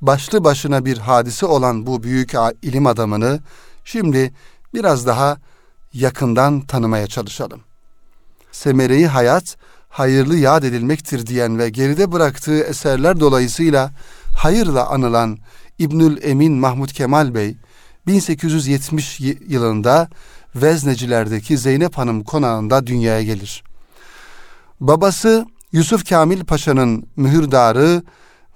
başlı 0.00 0.44
başına 0.44 0.84
bir 0.84 0.98
hadise 0.98 1.46
olan 1.46 1.86
bu 1.86 2.02
büyük 2.02 2.32
ilim 2.62 2.86
adamını 2.86 3.40
şimdi 3.84 4.32
biraz 4.74 5.06
daha 5.06 5.36
yakından 5.92 6.60
tanımaya 6.60 7.06
çalışalım. 7.06 7.60
Semereyi 8.52 9.06
hayat 9.06 9.56
hayırlı 9.88 10.36
yad 10.36 10.62
edilmektir 10.62 11.26
diyen 11.26 11.58
ve 11.58 11.70
geride 11.70 12.12
bıraktığı 12.12 12.60
eserler 12.60 13.20
dolayısıyla 13.20 13.90
hayırla 14.36 14.86
anılan 14.86 15.38
İbnül 15.78 16.22
Emin 16.22 16.52
Mahmud 16.52 16.88
Kemal 16.88 17.34
Bey 17.34 17.56
1870 18.08 19.20
yılında 19.48 20.08
Veznecilerdeki 20.56 21.58
Zeynep 21.58 21.98
Hanım 21.98 22.24
konağında 22.24 22.86
dünyaya 22.86 23.22
gelir. 23.22 23.64
Babası 24.80 25.46
Yusuf 25.72 26.08
Kamil 26.08 26.44
Paşa'nın 26.44 27.06
mühürdarı 27.16 28.02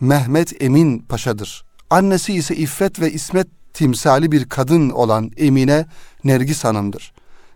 Mehmet 0.00 0.62
Emin 0.62 0.98
Paşa'dır. 0.98 1.64
Annesi 1.90 2.34
ise 2.34 2.56
iffet 2.56 3.00
ve 3.00 3.12
ismet 3.12 3.46
timsali 3.74 4.32
bir 4.32 4.48
kadın 4.48 4.90
olan 4.90 5.30
Emine 5.36 5.86
Nergis 6.24 6.64
Hanım'dır. 6.64 7.12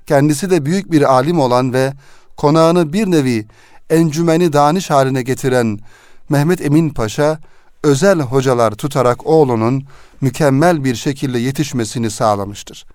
Kendisi 0.06 0.50
de 0.50 0.66
büyük 0.66 0.92
bir 0.92 1.12
alim 1.12 1.38
olan 1.38 1.72
ve 1.72 1.92
konağını 2.36 2.92
bir 2.92 3.10
nevi 3.10 3.46
encümeni 3.90 4.52
daniş 4.52 4.90
haline 4.90 5.22
getiren 5.22 5.78
Mehmet 6.28 6.60
Emin 6.60 6.90
Paşa, 6.90 7.38
özel 7.82 8.20
hocalar 8.20 8.72
tutarak 8.72 9.26
oğlunun 9.26 9.84
mükemmel 10.20 10.85
bir 10.85 10.94
şekilde 10.94 11.38
yetişmesini 11.38 12.11
sağlamıştır. 12.11 12.87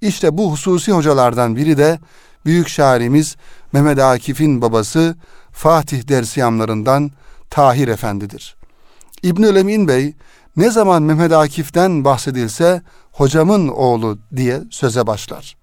İşte 0.00 0.38
bu 0.38 0.52
hususi 0.52 0.92
hocalardan 0.92 1.56
biri 1.56 1.78
de 1.78 1.98
büyük 2.44 2.68
şairimiz 2.68 3.36
Mehmet 3.72 3.98
Akif'in 3.98 4.62
babası 4.62 5.16
Fatih 5.52 6.08
dersiyamlarından 6.08 7.10
Tahir 7.50 7.88
Efendidir. 7.88 8.56
İbnül 9.22 9.56
Emin 9.56 9.88
Bey 9.88 10.14
ne 10.56 10.70
zaman 10.70 11.02
Mehmet 11.02 11.32
Akif'ten 11.32 12.04
bahsedilse 12.04 12.82
hocamın 13.12 13.68
oğlu 13.68 14.18
diye 14.36 14.62
söze 14.70 15.06
başlar. 15.06 15.56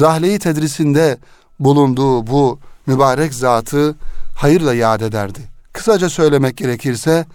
Rahleyi 0.00 0.38
tedrisinde 0.38 1.18
bulunduğu 1.60 2.26
bu 2.26 2.58
mübarek 2.86 3.34
zatı 3.34 3.94
hayırla 4.36 4.74
yad 4.74 5.00
ederdi. 5.00 5.40
Kısaca 5.72 6.10
söylemek 6.10 6.56
gerekirse 6.56 7.26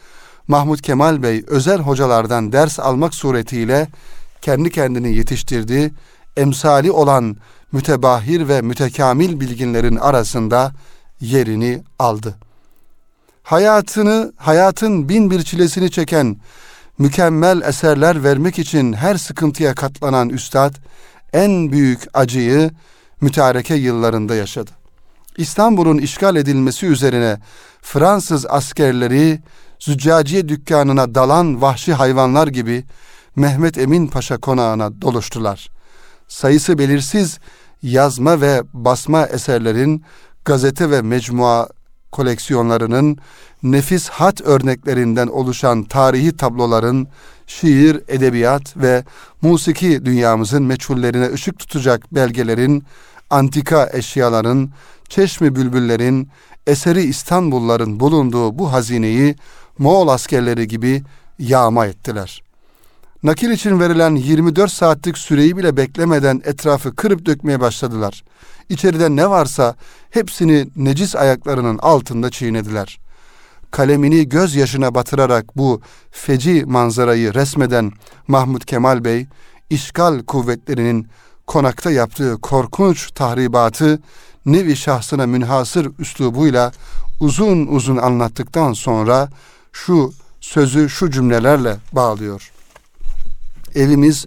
Mahmud 0.47 0.79
Kemal 0.79 1.23
Bey 1.23 1.43
özel 1.47 1.79
hocalardan 1.79 2.51
ders 2.51 2.79
almak 2.79 3.15
suretiyle 3.15 3.87
kendi 4.41 4.69
kendini 4.69 5.15
yetiştirdi, 5.15 5.93
emsali 6.37 6.91
olan 6.91 7.37
mütebahir 7.71 8.47
ve 8.47 8.61
mütekamil 8.61 9.39
bilginlerin 9.39 9.95
arasında 9.95 10.71
yerini 11.21 11.83
aldı. 11.99 12.35
Hayatını, 13.43 14.33
hayatın 14.37 15.09
bin 15.09 15.31
bir 15.31 15.43
çilesini 15.43 15.91
çeken, 15.91 16.37
mükemmel 16.97 17.61
eserler 17.61 18.23
vermek 18.23 18.59
için 18.59 18.93
her 18.93 19.15
sıkıntıya 19.15 19.75
katlanan 19.75 20.29
üstad, 20.29 20.75
en 21.33 21.71
büyük 21.71 21.99
acıyı 22.13 22.71
mütareke 23.21 23.75
yıllarında 23.75 24.35
yaşadı. 24.35 24.71
İstanbul'un 25.37 25.97
işgal 25.97 26.35
edilmesi 26.35 26.85
üzerine 26.85 27.39
Fransız 27.81 28.45
askerleri 28.45 29.39
züccaciye 29.85 30.49
dükkanına 30.49 31.15
dalan 31.15 31.61
vahşi 31.61 31.93
hayvanlar 31.93 32.47
gibi 32.47 32.83
Mehmet 33.35 33.77
Emin 33.77 34.07
Paşa 34.07 34.37
konağına 34.37 35.01
doluştular. 35.01 35.69
Sayısı 36.27 36.77
belirsiz 36.77 37.39
yazma 37.81 38.41
ve 38.41 38.63
basma 38.73 39.25
eserlerin 39.25 40.03
gazete 40.45 40.89
ve 40.89 41.01
mecmua 41.01 41.67
koleksiyonlarının 42.11 43.17
nefis 43.63 44.09
hat 44.09 44.41
örneklerinden 44.41 45.27
oluşan 45.27 45.83
tarihi 45.83 46.37
tabloların 46.37 47.07
şiir, 47.47 48.01
edebiyat 48.07 48.77
ve 48.77 49.03
musiki 49.41 50.05
dünyamızın 50.05 50.63
meçhullerine 50.63 51.33
ışık 51.33 51.59
tutacak 51.59 52.15
belgelerin, 52.15 52.83
antika 53.29 53.89
eşyaların, 53.93 54.69
çeşmi 55.09 55.55
bülbüllerin, 55.55 56.29
eseri 56.67 57.01
İstanbulların 57.01 57.99
bulunduğu 57.99 58.59
bu 58.59 58.73
hazineyi 58.73 59.35
Moğol 59.77 60.07
askerleri 60.07 60.67
gibi 60.67 61.03
yağma 61.39 61.85
ettiler. 61.85 62.43
Nakil 63.23 63.51
için 63.51 63.79
verilen 63.79 64.15
24 64.15 64.71
saatlik 64.71 65.17
süreyi 65.17 65.57
bile 65.57 65.77
beklemeden 65.77 66.41
etrafı 66.45 66.95
kırıp 66.95 67.25
dökmeye 67.25 67.59
başladılar. 67.59 68.23
İçeride 68.69 69.15
ne 69.15 69.29
varsa 69.29 69.75
hepsini 70.09 70.67
necis 70.75 71.15
ayaklarının 71.15 71.77
altında 71.77 72.29
çiğnediler. 72.29 72.99
Kalemini 73.71 74.29
göz 74.29 74.55
yaşına 74.55 74.95
batırarak 74.95 75.57
bu 75.57 75.81
feci 76.11 76.63
manzarayı 76.65 77.33
resmeden 77.33 77.91
Mahmud 78.27 78.61
Kemal 78.61 79.03
Bey, 79.03 79.27
işgal 79.69 80.23
kuvvetlerinin 80.23 81.07
konakta 81.47 81.91
yaptığı 81.91 82.37
korkunç 82.41 83.11
tahribatı 83.11 83.99
nevi 84.45 84.75
şahsına 84.75 85.25
münhasır 85.25 85.91
üslubuyla 85.99 86.71
uzun 87.19 87.67
uzun 87.67 87.97
anlattıktan 87.97 88.73
sonra 88.73 89.29
şu 89.75 90.13
sözü 90.41 90.89
şu 90.89 91.11
cümlelerle 91.11 91.77
bağlıyor. 91.91 92.51
Evimiz 93.75 94.25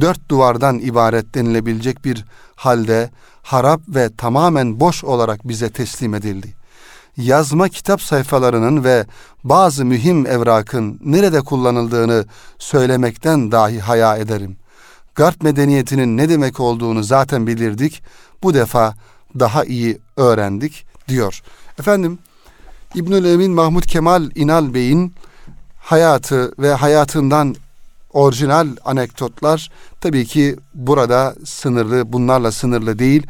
dört 0.00 0.28
duvardan 0.28 0.78
ibaret 0.78 1.34
denilebilecek 1.34 2.04
bir 2.04 2.24
halde 2.56 3.10
harap 3.42 3.80
ve 3.88 4.10
tamamen 4.16 4.80
boş 4.80 5.04
olarak 5.04 5.48
bize 5.48 5.70
teslim 5.70 6.14
edildi. 6.14 6.54
Yazma 7.16 7.68
kitap 7.68 8.02
sayfalarının 8.02 8.84
ve 8.84 9.06
bazı 9.44 9.84
mühim 9.84 10.26
evrakın 10.26 11.00
nerede 11.04 11.40
kullanıldığını 11.40 12.24
söylemekten 12.58 13.52
dahi 13.52 13.80
haya 13.80 14.16
ederim. 14.16 14.56
Garp 15.14 15.42
medeniyetinin 15.42 16.16
ne 16.16 16.28
demek 16.28 16.60
olduğunu 16.60 17.02
zaten 17.02 17.46
bilirdik. 17.46 18.02
Bu 18.42 18.54
defa 18.54 18.94
daha 19.38 19.64
iyi 19.64 19.98
öğrendik 20.16 20.86
diyor. 21.08 21.42
Efendim 21.78 22.18
İbnül 22.94 23.24
Emin 23.24 23.50
Mahmud 23.50 23.82
Kemal 23.82 24.30
İnal 24.34 24.74
Bey'in 24.74 25.14
hayatı 25.78 26.52
ve 26.58 26.74
hayatından 26.74 27.56
orijinal 28.12 28.68
anekdotlar 28.84 29.70
tabii 30.00 30.26
ki 30.26 30.56
burada 30.74 31.34
sınırlı, 31.44 32.12
bunlarla 32.12 32.52
sınırlı 32.52 32.98
değil. 32.98 33.26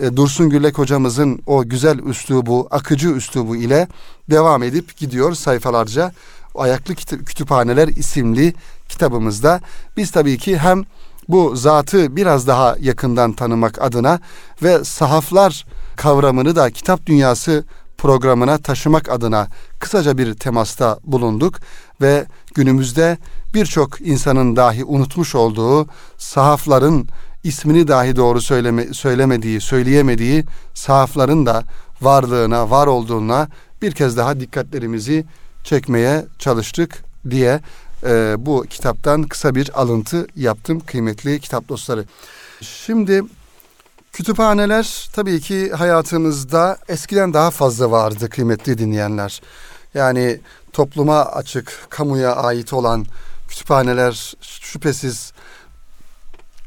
E, 0.00 0.16
Dursun 0.16 0.50
Güllek 0.50 0.78
hocamızın 0.78 1.42
o 1.46 1.68
güzel 1.68 1.98
üslubu, 1.98 2.68
akıcı 2.70 3.08
üslubu 3.08 3.56
ile 3.56 3.88
devam 4.30 4.62
edip 4.62 4.96
gidiyor 4.96 5.34
sayfalarca. 5.34 6.12
Ayaklı 6.54 6.94
Kütüphaneler 6.94 7.88
isimli 7.88 8.54
kitabımızda 8.88 9.60
biz 9.96 10.10
tabii 10.10 10.38
ki 10.38 10.58
hem 10.58 10.84
bu 11.28 11.56
zatı 11.56 12.16
biraz 12.16 12.46
daha 12.46 12.76
yakından 12.80 13.32
tanımak 13.32 13.82
adına 13.82 14.20
ve 14.62 14.84
sahaflar 14.84 15.66
kavramını 15.96 16.56
da 16.56 16.70
kitap 16.70 17.06
dünyası 17.06 17.64
programına 18.06 18.58
taşımak 18.58 19.10
adına 19.10 19.48
kısaca 19.78 20.18
bir 20.18 20.34
temasta 20.34 20.98
bulunduk 21.04 21.54
ve 22.00 22.26
günümüzde 22.54 23.18
birçok 23.54 24.00
insanın 24.00 24.56
dahi 24.56 24.84
unutmuş 24.84 25.34
olduğu 25.34 25.86
sahafların 26.18 27.08
ismini 27.44 27.88
dahi 27.88 28.16
doğru 28.16 28.40
söyleme, 28.40 28.86
söylemediği, 28.92 29.60
söyleyemediği 29.60 30.44
sahafların 30.74 31.46
da 31.46 31.64
varlığına, 32.02 32.70
var 32.70 32.86
olduğuna 32.86 33.48
bir 33.82 33.92
kez 33.92 34.16
daha 34.16 34.40
dikkatlerimizi 34.40 35.24
çekmeye 35.64 36.26
çalıştık 36.38 37.04
diye 37.30 37.60
e, 38.04 38.34
bu 38.38 38.64
kitaptan 38.70 39.22
kısa 39.22 39.54
bir 39.54 39.80
alıntı 39.80 40.26
yaptım 40.36 40.80
kıymetli 40.80 41.40
kitap 41.40 41.68
dostları. 41.68 42.04
Şimdi 42.60 43.22
kütüphaneler 44.16 45.08
tabii 45.12 45.40
ki 45.40 45.70
hayatımızda 45.70 46.78
eskiden 46.88 47.34
daha 47.34 47.50
fazla 47.50 47.90
vardı 47.90 48.30
kıymetli 48.30 48.78
dinleyenler. 48.78 49.40
Yani 49.94 50.40
topluma 50.72 51.24
açık, 51.24 51.86
kamuya 51.90 52.36
ait 52.36 52.72
olan 52.72 53.06
kütüphaneler 53.48 54.34
şüphesiz 54.40 55.32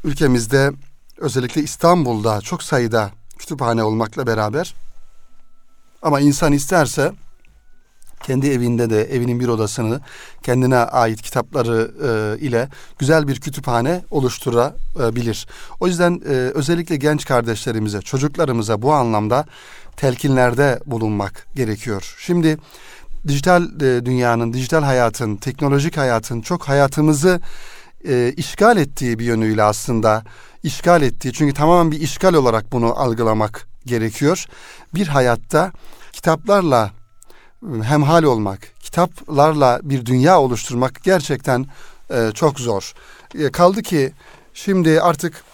ülkemizde 0.04 0.72
özellikle 1.16 1.62
İstanbul'da 1.62 2.40
çok 2.40 2.62
sayıda 2.62 3.10
kütüphane 3.38 3.82
olmakla 3.82 4.26
beraber 4.26 4.74
ama 6.02 6.20
insan 6.20 6.52
isterse 6.52 7.12
kendi 8.22 8.50
evinde 8.50 8.90
de 8.90 9.04
evinin 9.04 9.40
bir 9.40 9.48
odasını 9.48 10.00
kendine 10.42 10.76
ait 10.76 11.22
kitapları 11.22 11.90
e, 12.04 12.40
ile 12.46 12.68
güzel 12.98 13.28
bir 13.28 13.40
kütüphane 13.40 14.02
oluşturabilir. 14.10 15.46
O 15.80 15.86
yüzden 15.86 16.20
e, 16.28 16.32
özellikle 16.32 16.96
genç 16.96 17.24
kardeşlerimize, 17.24 18.00
çocuklarımıza 18.00 18.82
bu 18.82 18.92
anlamda 18.92 19.44
telkinlerde 19.96 20.80
bulunmak 20.86 21.46
gerekiyor. 21.54 22.16
Şimdi 22.18 22.58
dijital 23.28 23.62
e, 23.62 24.06
dünyanın, 24.06 24.52
dijital 24.52 24.82
hayatın, 24.82 25.36
teknolojik 25.36 25.96
hayatın 25.96 26.40
çok 26.40 26.68
hayatımızı 26.68 27.40
e, 28.08 28.32
işgal 28.36 28.76
ettiği 28.76 29.18
bir 29.18 29.24
yönüyle 29.24 29.62
aslında 29.62 30.22
işgal 30.62 31.02
ettiği 31.02 31.32
çünkü 31.32 31.54
tamamen 31.54 31.92
bir 31.92 32.00
işgal 32.00 32.34
olarak 32.34 32.72
bunu 32.72 33.00
algılamak 33.00 33.68
gerekiyor. 33.86 34.46
Bir 34.94 35.06
hayatta 35.06 35.72
kitaplarla 36.12 36.90
hemhal 37.62 38.22
olmak, 38.22 38.60
kitaplarla 38.80 39.80
bir 39.82 40.06
dünya 40.06 40.40
oluşturmak 40.40 41.02
gerçekten 41.02 41.66
e, 42.10 42.30
çok 42.34 42.60
zor. 42.60 42.94
E, 43.38 43.50
kaldı 43.50 43.82
ki 43.82 44.12
şimdi 44.54 45.00
artık 45.00 45.44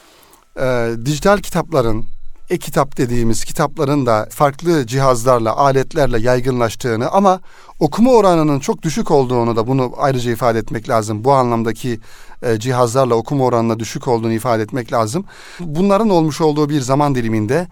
e, 0.61 0.91
dijital 1.05 1.39
kitapların, 1.39 2.05
e-kitap 2.51 2.97
dediğimiz 2.97 3.45
kitapların 3.45 4.07
da 4.07 4.29
farklı 4.31 4.87
cihazlarla, 4.87 5.57
aletlerle 5.57 6.19
yaygınlaştığını 6.19 7.11
ama 7.11 7.41
okuma 7.81 8.11
oranının 8.11 8.61
çok 8.61 8.83
düşük 8.83 9.11
olduğunu 9.11 9.57
da 9.57 9.67
bunu 9.67 9.93
ayrıca 9.97 10.33
ifade 10.33 10.59
etmek 10.59 10.89
lazım. 10.89 11.25
Bu 11.25 11.33
anlamdaki 11.33 12.01
e, 12.43 12.59
cihazlarla 12.59 13.15
okuma 13.15 13.45
oranına 13.45 13.79
düşük 13.79 14.09
olduğunu 14.09 14.33
ifade 14.33 14.63
etmek 14.63 14.93
lazım. 14.93 15.25
Bunların 15.61 16.09
olmuş 16.09 16.41
olduğu 16.41 16.69
bir 16.69 16.81
zaman 16.81 17.15
diliminde 17.15 17.69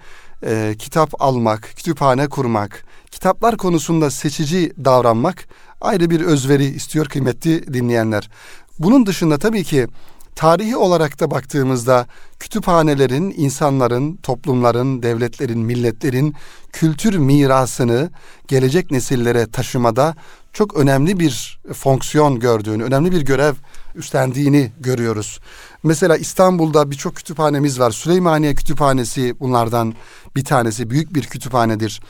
e, 0.46 0.74
kitap 0.78 1.22
almak, 1.22 1.62
kütüphane 1.62 2.28
kurmak, 2.28 2.84
kitaplar 3.14 3.56
konusunda 3.56 4.10
seçici 4.10 4.72
davranmak 4.84 5.48
ayrı 5.80 6.10
bir 6.10 6.20
özveri 6.20 6.64
istiyor 6.64 7.06
kıymetli 7.06 7.74
dinleyenler. 7.74 8.30
Bunun 8.78 9.06
dışında 9.06 9.38
tabii 9.38 9.64
ki 9.64 9.86
tarihi 10.34 10.76
olarak 10.76 11.20
da 11.20 11.30
baktığımızda 11.30 12.06
kütüphanelerin, 12.38 13.34
insanların, 13.36 14.16
toplumların, 14.16 15.02
devletlerin, 15.02 15.58
milletlerin 15.58 16.34
kültür 16.72 17.16
mirasını 17.16 18.10
gelecek 18.48 18.90
nesillere 18.90 19.46
taşımada 19.50 20.14
çok 20.52 20.76
önemli 20.76 21.20
bir 21.20 21.60
fonksiyon 21.74 22.40
gördüğünü, 22.40 22.84
önemli 22.84 23.12
bir 23.12 23.22
görev 23.22 23.54
üstlendiğini 23.94 24.72
görüyoruz. 24.80 25.40
Mesela 25.82 26.16
İstanbul'da 26.16 26.90
birçok 26.90 27.16
kütüphanemiz 27.16 27.80
var. 27.80 27.90
Süleymaniye 27.90 28.54
Kütüphanesi 28.54 29.40
bunlardan 29.40 29.94
bir 30.36 30.44
tanesi. 30.44 30.90
Büyük 30.90 31.14
bir 31.14 31.22
kütüphanedir. 31.22 32.00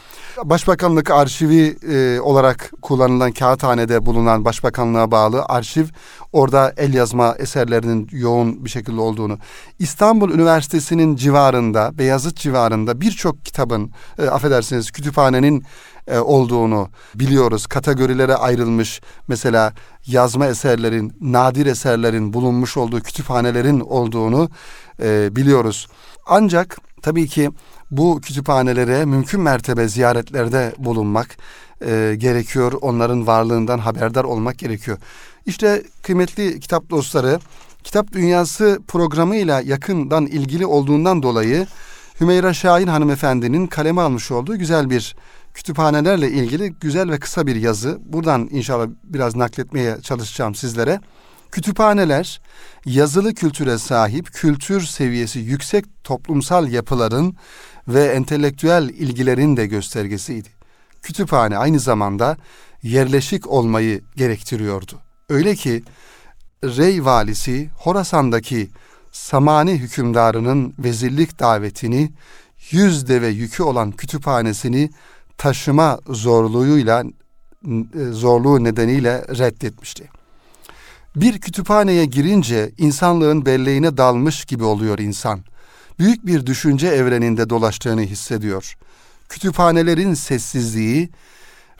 Başbakanlık 0.45 1.11
arşivi 1.11 1.77
e, 1.93 2.21
olarak 2.21 2.73
kullanılan 2.83 3.33
kağıthanede 3.33 4.07
bulunan 4.07 4.45
başbakanlığa 4.45 5.11
bağlı 5.11 5.45
arşiv 5.45 5.85
orada 6.33 6.73
el 6.77 6.95
yazma 6.95 7.35
eserlerinin 7.39 8.09
yoğun 8.13 8.65
bir 8.65 8.71
şekilde 8.71 9.01
olduğunu. 9.01 9.39
İstanbul 9.79 10.33
Üniversitesi'nin 10.33 11.17
civarında, 11.17 11.99
Beyazıt 11.99 12.37
civarında 12.37 13.01
birçok 13.01 13.45
kitabın, 13.45 13.91
e, 14.19 14.27
affedersiniz 14.27 14.91
kütüphanenin 14.91 15.65
e, 16.07 16.19
olduğunu 16.19 16.89
biliyoruz. 17.15 17.67
Kategorilere 17.67 18.35
ayrılmış 18.35 19.01
mesela 19.29 19.73
yazma 20.07 20.47
eserlerin, 20.47 21.13
nadir 21.21 21.67
eserlerin 21.67 22.33
bulunmuş 22.33 22.77
olduğu 22.77 23.01
kütüphanelerin 23.01 23.81
olduğunu 23.81 24.49
e, 25.03 25.37
biliyoruz. 25.37 25.89
Ancak 26.27 26.79
tabii 27.03 27.29
ki 27.29 27.51
bu 27.91 28.21
kütüphanelere 28.21 29.05
mümkün 29.05 29.41
mertebe 29.41 29.89
ziyaretlerde 29.89 30.75
bulunmak 30.79 31.37
e, 31.87 32.15
gerekiyor. 32.19 32.73
Onların 32.81 33.27
varlığından 33.27 33.79
haberdar 33.79 34.25
olmak 34.25 34.59
gerekiyor. 34.59 34.99
İşte 35.47 35.83
kıymetli 36.03 36.61
kitap 36.61 36.91
dostları, 36.91 37.41
Kitap 37.85 38.13
Dünyası 38.13 38.81
programıyla 38.89 39.61
yakından 39.61 40.27
ilgili 40.27 40.67
olduğundan 40.67 41.23
dolayı 41.23 41.67
Hümeyra 42.21 42.55
Şahin 42.55 42.87
hanımefendinin 42.87 43.67
kaleme 43.67 44.01
almış 44.01 44.31
olduğu 44.31 44.59
güzel 44.59 44.91
bir 44.91 45.17
kütüphanelerle 45.55 46.31
ilgili 46.31 46.75
güzel 46.81 47.11
ve 47.11 47.19
kısa 47.19 47.47
bir 47.47 47.57
yazı. 47.57 47.99
Buradan 48.05 48.49
inşallah 48.51 48.87
biraz 49.05 49.37
nakletmeye 49.37 50.01
çalışacağım 50.03 50.55
sizlere. 50.55 51.01
Kütüphaneler 51.51 52.41
yazılı 52.85 53.35
kültüre 53.35 53.79
sahip, 53.79 54.33
kültür 54.33 54.81
seviyesi 54.81 55.39
yüksek 55.39 55.85
toplumsal 56.05 56.69
yapıların 56.69 57.37
ve 57.89 58.05
entelektüel 58.05 58.89
ilgilerin 58.89 59.57
de 59.57 59.67
göstergesiydi. 59.67 60.49
Kütüphane 61.03 61.59
aynı 61.59 61.81
zamanda 61.81 62.37
yerleşik 62.83 63.47
olmayı 63.47 64.03
gerektiriyordu. 64.17 65.01
Öyle 65.29 65.55
ki 65.55 65.83
Rey 66.65 67.05
valisi 67.05 67.71
Horasan'daki 67.79 68.71
Samani 69.13 69.73
hükümdarının 69.73 70.75
vezirlik 70.79 71.41
davetini 71.41 72.13
yüz 72.71 73.09
deve 73.09 73.29
yükü 73.29 73.63
olan 73.63 73.93
kütüphanesini 73.93 74.91
taşıma 75.39 76.01
zorluğuyla 76.09 77.05
e, 77.05 78.05
zorluğu 78.11 78.65
nedeniyle 78.65 79.25
reddetmişti. 79.39 80.09
Bir 81.17 81.41
kütüphaneye 81.41 82.05
girince 82.05 82.73
insanlığın 82.79 83.47
belleğine 83.47 83.97
dalmış 83.97 84.45
gibi 84.45 84.65
oluyor 84.65 84.99
insan. 84.99 85.41
Büyük 85.99 86.27
bir 86.27 86.47
düşünce 86.47 86.87
evreninde 86.87 87.51
dolaştığını 87.51 88.01
hissediyor. 88.01 88.75
Kütüphanelerin 89.29 90.15
sessizliği 90.15 91.11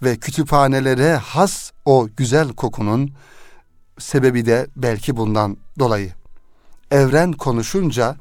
ve 0.03 0.17
kütüphanelere 0.17 1.15
has 1.15 1.71
o 1.85 2.09
güzel 2.17 2.49
kokunun 2.49 3.11
sebebi 3.99 4.47
de 4.47 4.67
belki 4.77 5.17
bundan 5.17 5.57
dolayı. 5.79 6.13
Evren 6.91 7.33
konuşunca 7.33 8.17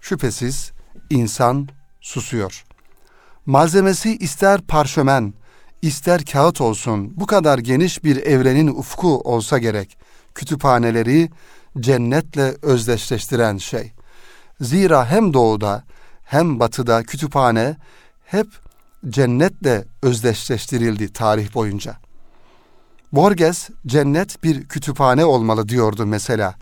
şüphesiz 0.00 0.72
insan 1.10 1.68
susuyor. 2.00 2.64
Malzemesi 3.46 4.16
ister 4.16 4.60
parşömen, 4.60 5.34
ister 5.82 6.24
kağıt 6.24 6.60
olsun, 6.60 7.12
bu 7.16 7.26
kadar 7.26 7.58
geniş 7.58 8.04
bir 8.04 8.16
evrenin 8.16 8.66
ufku 8.66 9.20
olsa 9.20 9.58
gerek. 9.58 9.98
Kütüphaneleri 10.34 11.30
cennetle 11.80 12.56
özdeşleştiren 12.62 13.56
şey. 13.56 13.92
Zira 14.60 15.10
hem 15.10 15.34
doğuda 15.34 15.84
hem 16.24 16.60
batıda 16.60 17.02
kütüphane 17.02 17.76
hep 18.24 18.46
cennetle 19.08 19.84
özdeşleştirildi 20.02 21.12
tarih 21.12 21.54
boyunca. 21.54 21.96
Borges 23.12 23.68
cennet 23.86 24.44
bir 24.44 24.68
kütüphane 24.68 25.24
olmalı 25.24 25.68
diyordu 25.68 26.06
mesela. 26.06 26.54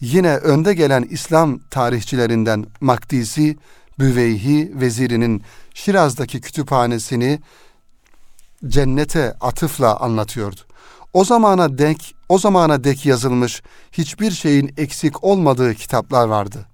Yine 0.00 0.36
önde 0.36 0.74
gelen 0.74 1.02
İslam 1.02 1.58
tarihçilerinden 1.58 2.66
Makdisi, 2.80 3.56
Büveyhi 3.98 4.72
vezirinin 4.74 5.42
Şiraz'daki 5.74 6.40
kütüphanesini 6.40 7.40
cennete 8.68 9.34
atıfla 9.40 9.96
anlatıyordu. 9.96 10.60
O 11.12 11.24
zamana 11.24 11.78
denk, 11.78 11.98
o 12.28 12.38
zamana 12.38 12.84
dek 12.84 13.06
yazılmış 13.06 13.62
hiçbir 13.92 14.30
şeyin 14.30 14.74
eksik 14.76 15.24
olmadığı 15.24 15.74
kitaplar 15.74 16.28
vardı. 16.28 16.66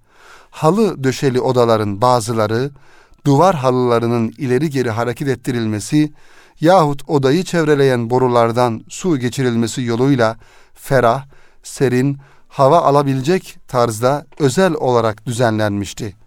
Halı 0.51 1.03
döşeli 1.03 1.41
odaların 1.41 2.01
bazıları, 2.01 2.71
duvar 3.25 3.55
halılarının 3.55 4.33
ileri 4.37 4.69
geri 4.69 4.89
hareket 4.89 5.27
ettirilmesi 5.27 6.13
yahut 6.61 7.09
odayı 7.09 7.43
çevreleyen 7.43 8.09
borulardan 8.09 8.83
su 8.89 9.17
geçirilmesi 9.17 9.81
yoluyla 9.81 10.37
ferah, 10.73 11.25
serin, 11.63 12.17
hava 12.47 12.81
alabilecek 12.81 13.57
tarzda 13.67 14.25
özel 14.39 14.73
olarak 14.73 15.25
düzenlenmişti. 15.25 16.22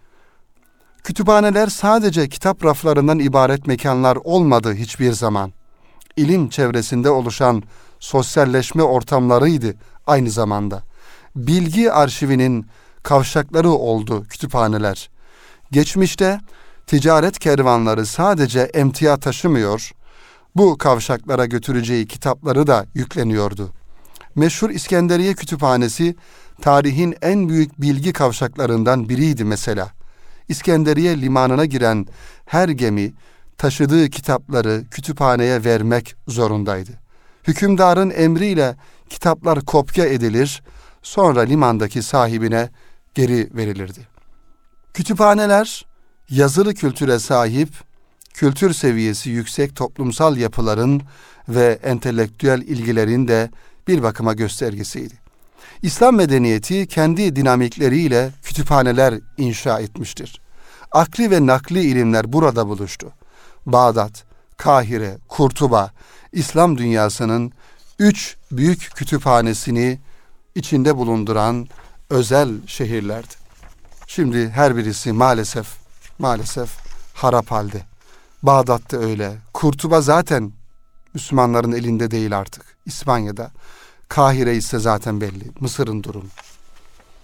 Kütüphaneler 1.06 1.66
sadece 1.66 2.28
kitap 2.28 2.64
raflarından 2.64 3.18
ibaret 3.18 3.66
mekanlar 3.66 4.18
olmadı 4.24 4.74
hiçbir 4.74 5.12
zaman. 5.12 5.52
İlim 6.16 6.48
çevresinde 6.48 7.10
oluşan 7.10 7.62
sosyalleşme 8.00 8.82
ortamlarıydı 8.82 9.74
aynı 10.06 10.30
zamanda. 10.30 10.82
Bilgi 11.36 11.92
arşivinin 11.92 12.66
kavşakları 13.02 13.70
oldu 13.70 14.24
kütüphaneler. 14.24 15.10
Geçmişte 15.70 16.40
ticaret 16.86 17.38
kervanları 17.38 18.06
sadece 18.06 18.60
emtia 18.60 19.16
taşımıyor, 19.16 19.92
bu 20.56 20.78
kavşaklara 20.78 21.46
götüreceği 21.46 22.06
kitapları 22.06 22.66
da 22.66 22.86
yükleniyordu. 22.94 23.70
Meşhur 24.34 24.70
İskenderiye 24.70 25.34
Kütüphanesi 25.34 26.16
tarihin 26.62 27.14
en 27.22 27.48
büyük 27.48 27.80
bilgi 27.80 28.12
kavşaklarından 28.12 29.08
biriydi 29.08 29.44
mesela. 29.44 29.95
İskenderiye 30.48 31.20
limanına 31.20 31.64
giren 31.64 32.06
her 32.46 32.68
gemi 32.68 33.12
taşıdığı 33.58 34.10
kitapları 34.10 34.84
kütüphaneye 34.90 35.64
vermek 35.64 36.16
zorundaydı. 36.28 36.90
Hükümdarın 37.48 38.10
emriyle 38.10 38.76
kitaplar 39.08 39.60
kopya 39.60 40.04
edilir, 40.06 40.62
sonra 41.02 41.40
limandaki 41.40 42.02
sahibine 42.02 42.70
geri 43.14 43.56
verilirdi. 43.56 44.00
Kütüphaneler 44.94 45.86
yazılı 46.30 46.74
kültüre 46.74 47.18
sahip, 47.18 47.68
kültür 48.34 48.72
seviyesi 48.72 49.30
yüksek 49.30 49.76
toplumsal 49.76 50.36
yapıların 50.36 51.02
ve 51.48 51.78
entelektüel 51.82 52.62
ilgilerin 52.62 53.28
de 53.28 53.50
bir 53.88 54.02
bakıma 54.02 54.32
göstergesiydi. 54.32 55.25
İslam 55.82 56.16
medeniyeti 56.16 56.86
kendi 56.86 57.36
dinamikleriyle 57.36 58.30
kütüphaneler 58.42 59.14
inşa 59.36 59.80
etmiştir. 59.80 60.40
Akli 60.92 61.30
ve 61.30 61.46
nakli 61.46 61.80
ilimler 61.80 62.32
burada 62.32 62.68
buluştu. 62.68 63.12
Bağdat, 63.66 64.24
Kahire, 64.56 65.18
Kurtuba, 65.28 65.90
İslam 66.32 66.78
dünyasının 66.78 67.52
üç 67.98 68.36
büyük 68.52 68.90
kütüphanesini 68.94 69.98
içinde 70.54 70.96
bulunduran 70.96 71.68
özel 72.10 72.66
şehirlerdi. 72.66 73.34
Şimdi 74.06 74.48
her 74.48 74.76
birisi 74.76 75.12
maalesef 75.12 75.66
maalesef 76.18 76.70
harap 77.14 77.50
halde. 77.50 77.82
Bağdat'ta 78.42 78.96
öyle. 78.96 79.32
Kurtuba 79.52 80.00
zaten 80.00 80.52
Müslümanların 81.14 81.72
elinde 81.72 82.10
değil 82.10 82.38
artık. 82.38 82.76
İspanya'da. 82.86 83.50
Kahire 84.08 84.56
ise 84.56 84.78
zaten 84.78 85.20
belli. 85.20 85.44
Mısır'ın 85.60 86.02
durumu. 86.02 86.28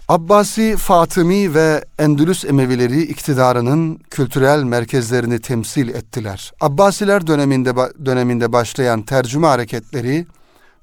Abbasi, 0.07 0.75
Fatımi 0.77 1.53
ve 1.53 1.85
Endülüs 1.99 2.45
Emevileri 2.45 3.01
iktidarının 3.01 3.99
kültürel 4.09 4.63
merkezlerini 4.63 5.39
temsil 5.39 5.89
ettiler. 5.89 6.53
Abbasiler 6.61 7.27
döneminde 7.27 7.75
döneminde 8.05 8.53
başlayan 8.53 9.01
tercüme 9.01 9.47
hareketleri 9.47 10.25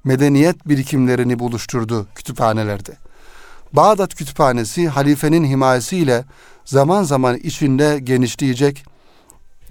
medeniyet 0.03 0.67
birikimlerini 0.67 1.39
buluşturdu 1.39 2.07
kütüphanelerde. 2.15 2.91
Bağdat 3.73 4.15
Kütüphanesi 4.15 4.87
halifenin 4.87 5.45
himayesiyle 5.45 6.25
zaman 6.65 7.03
zaman 7.03 7.37
içinde 7.37 7.99
genişleyecek, 8.03 8.85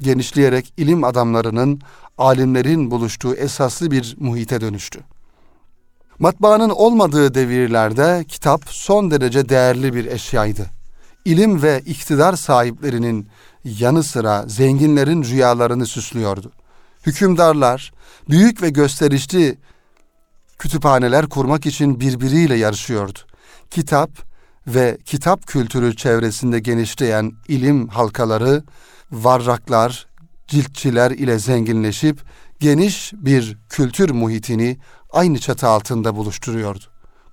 genişleyerek 0.01 0.73
ilim 0.77 1.05
adamlarının, 1.05 1.81
alimlerin 2.19 2.91
buluştuğu 2.91 3.35
esaslı 3.35 3.91
bir 3.91 4.17
muhite 4.21 4.61
dönüştü. 4.61 5.01
Matbaanın 6.21 6.71
olmadığı 6.71 7.35
devirlerde 7.35 8.25
kitap 8.29 8.65
son 8.67 9.11
derece 9.11 9.49
değerli 9.49 9.95
bir 9.95 10.07
eşyaydı. 10.07 10.67
İlim 11.25 11.63
ve 11.63 11.83
iktidar 11.87 12.37
sahiplerinin 12.37 13.29
yanı 13.65 14.03
sıra 14.03 14.45
zenginlerin 14.47 15.23
rüyalarını 15.23 15.87
süslüyordu. 15.87 16.53
Hükümdarlar 17.07 17.93
büyük 18.29 18.63
ve 18.63 18.71
gösterişli 18.71 19.59
kütüphaneler 20.59 21.27
kurmak 21.27 21.67
için 21.67 22.01
birbiriyle 22.01 22.55
yarışıyordu. 22.55 23.19
Kitap 23.71 24.11
ve 24.67 24.99
kitap 25.05 25.47
kültürü 25.47 25.97
çevresinde 25.97 26.61
genişleyen 26.61 27.33
ilim 27.49 27.89
halkaları, 27.89 28.63
varraklar, 29.13 30.07
ciltçiler 30.49 31.11
ile 31.11 31.39
zenginleşip 31.39 32.21
geniş 32.61 33.13
bir 33.17 33.59
kültür 33.69 34.11
muhitini 34.11 34.79
aynı 35.13 35.39
çatı 35.39 35.69
altında 35.69 36.17
buluşturuyordu. 36.17 36.85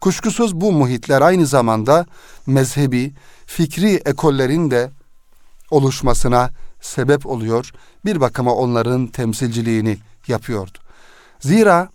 Kuşkusuz 0.02 0.56
bu 0.56 0.72
muhitler 0.72 1.22
aynı 1.22 1.46
zamanda 1.46 2.06
mezhebi, 2.46 3.14
fikri 3.46 3.94
ekollerin 3.94 4.72
de 4.72 4.92
oluşmasına 5.72 6.50
sebep 6.82 7.26
oluyor. 7.26 7.72
Bir 8.06 8.22
bakıma 8.22 8.54
onların 8.54 9.08
temsilciliğini 9.08 9.98
yapıyordu. 10.28 10.78
Zira 11.40 11.90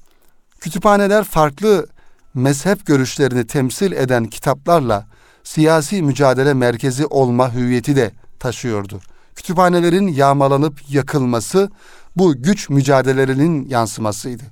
kütüphaneler 0.60 1.24
farklı 1.24 1.86
mezhep 2.34 2.86
görüşlerini 2.86 3.46
temsil 3.46 3.92
eden 3.92 4.24
kitaplarla 4.24 5.06
siyasi 5.44 6.02
mücadele 6.02 6.54
merkezi 6.54 7.06
olma 7.06 7.54
hüviyeti 7.54 7.96
de 7.96 8.10
taşıyordu. 8.38 9.00
Kütüphanelerin 9.34 10.08
yağmalanıp 10.08 10.90
yakılması 10.90 11.70
bu 12.16 12.42
güç 12.42 12.70
mücadelelerinin 12.70 13.68
yansımasıydı. 13.68 14.42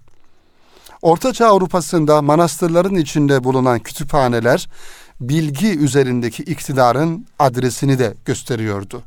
Ortaçağ 1.03 1.47
Avrupa'sında 1.47 2.23
manastırların 2.23 2.95
içinde 2.95 3.45
bulunan 3.45 3.79
kütüphaneler 3.79 4.69
bilgi 5.21 5.79
üzerindeki 5.79 6.43
iktidarın 6.43 7.27
adresini 7.39 7.99
de 7.99 8.15
gösteriyordu. 8.25 9.03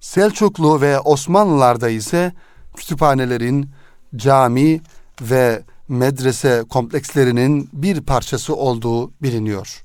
Selçuklu 0.00 0.80
ve 0.80 1.00
Osmanlılarda 1.00 1.88
ise 1.88 2.32
kütüphanelerin 2.76 3.70
cami 4.16 4.80
ve 5.20 5.62
medrese 5.88 6.64
komplekslerinin 6.70 7.68
bir 7.72 8.00
parçası 8.00 8.56
olduğu 8.56 9.10
biliniyor. 9.22 9.84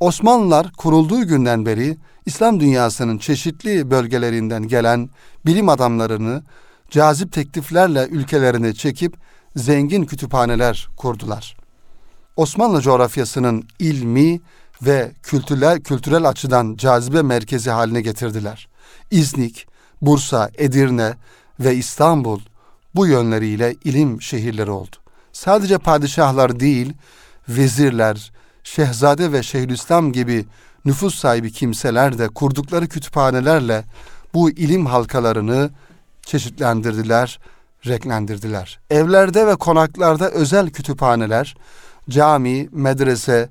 Osmanlılar 0.00 0.72
kurulduğu 0.72 1.26
günden 1.26 1.66
beri 1.66 1.96
İslam 2.26 2.60
dünyasının 2.60 3.18
çeşitli 3.18 3.90
bölgelerinden 3.90 4.68
gelen 4.68 5.10
bilim 5.46 5.68
adamlarını 5.68 6.42
cazip 6.90 7.32
tekliflerle 7.32 8.06
ülkelerine 8.10 8.74
çekip 8.74 9.16
zengin 9.56 10.04
kütüphaneler 10.04 10.88
kurdular. 10.96 11.56
Osmanlı 12.36 12.80
coğrafyasının 12.80 13.64
ilmi 13.78 14.40
ve 14.82 15.12
kültürel, 15.22 15.80
kültürel 15.80 16.28
açıdan 16.28 16.76
cazibe 16.76 17.22
merkezi 17.22 17.70
haline 17.70 18.00
getirdiler. 18.00 18.68
İznik, 19.10 19.66
Bursa, 20.02 20.50
Edirne 20.54 21.14
ve 21.60 21.76
İstanbul 21.76 22.40
bu 22.94 23.06
yönleriyle 23.06 23.74
ilim 23.84 24.22
şehirleri 24.22 24.70
oldu. 24.70 24.96
Sadece 25.32 25.78
padişahlar 25.78 26.60
değil, 26.60 26.92
vezirler, 27.48 28.32
şehzade 28.64 29.32
ve 29.32 29.42
şeyhülislam 29.42 30.12
gibi 30.12 30.46
nüfus 30.84 31.14
sahibi 31.14 31.52
kimseler 31.52 32.18
de 32.18 32.28
kurdukları 32.28 32.88
kütüphanelerle 32.88 33.84
bu 34.34 34.50
ilim 34.50 34.86
halkalarını 34.86 35.70
çeşitlendirdiler, 36.22 37.38
renklendirdiler. 37.86 38.80
Evlerde 38.90 39.46
ve 39.46 39.56
konaklarda 39.56 40.30
özel 40.30 40.70
kütüphaneler, 40.70 41.56
cami, 42.10 42.68
medrese, 42.72 43.48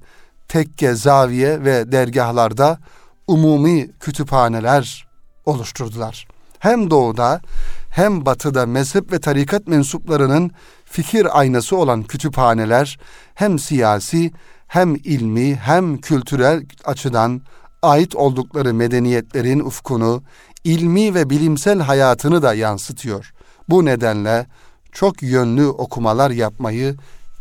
tekke, 0.47 0.95
zaviye 0.95 1.63
ve 1.63 1.91
dergahlarda 1.91 2.79
umumi 3.27 3.91
kütüphaneler 3.99 5.07
oluşturdular. 5.45 6.27
Hem 6.59 6.89
doğuda 6.89 7.41
hem 7.89 8.25
batıda 8.25 8.65
mezhep 8.65 9.11
ve 9.11 9.19
tarikat 9.19 9.67
mensuplarının 9.67 10.51
fikir 10.85 11.39
aynası 11.39 11.77
olan 11.77 12.03
kütüphaneler 12.03 12.99
hem 13.33 13.59
siyasi 13.59 14.31
hem 14.67 14.95
ilmi 14.95 15.55
hem 15.55 15.97
kültürel 15.97 16.65
açıdan 16.85 17.41
ait 17.81 18.15
oldukları 18.15 18.73
medeniyetlerin 18.73 19.59
ufkunu, 19.59 20.23
ilmi 20.63 21.15
ve 21.15 21.29
bilimsel 21.29 21.79
hayatını 21.79 22.41
da 22.41 22.53
yansıtıyor. 22.53 23.33
Bu 23.69 23.85
nedenle 23.85 24.47
çok 24.91 25.23
yönlü 25.23 25.67
okumalar 25.67 26.31
yapmayı 26.31 26.95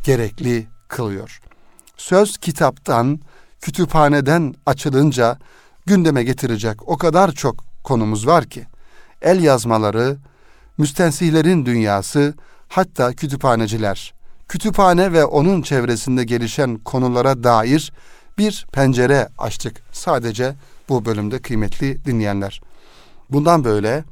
gerekli 0.05 0.67
kılıyor. 0.88 1.41
Söz 1.97 2.38
kitaptan, 2.38 3.21
kütüphaneden 3.61 4.55
açılınca 4.67 5.38
gündeme 5.87 6.25
getirecek 6.25 6.88
o 6.88 6.97
kadar 6.97 7.33
çok 7.33 7.64
konumuz 7.85 8.27
var 8.27 8.45
ki 8.45 8.67
el 9.23 9.43
yazmaları, 9.43 10.17
müstensihlerin 10.79 11.67
dünyası, 11.67 12.35
hatta 12.69 13.12
kütüphaneciler, 13.12 14.14
kütüphane 14.49 15.12
ve 15.12 15.25
onun 15.25 15.62
çevresinde 15.62 16.25
gelişen 16.25 16.77
konulara 16.77 17.45
dair 17.45 17.93
bir 18.38 18.67
pencere 18.73 19.29
açtık 19.38 19.83
sadece 19.93 20.55
bu 20.88 21.05
bölümde 21.05 21.43
kıymetli 21.43 22.05
dinleyenler. 22.05 22.61
Bundan 23.31 23.64
böyle 23.64 24.05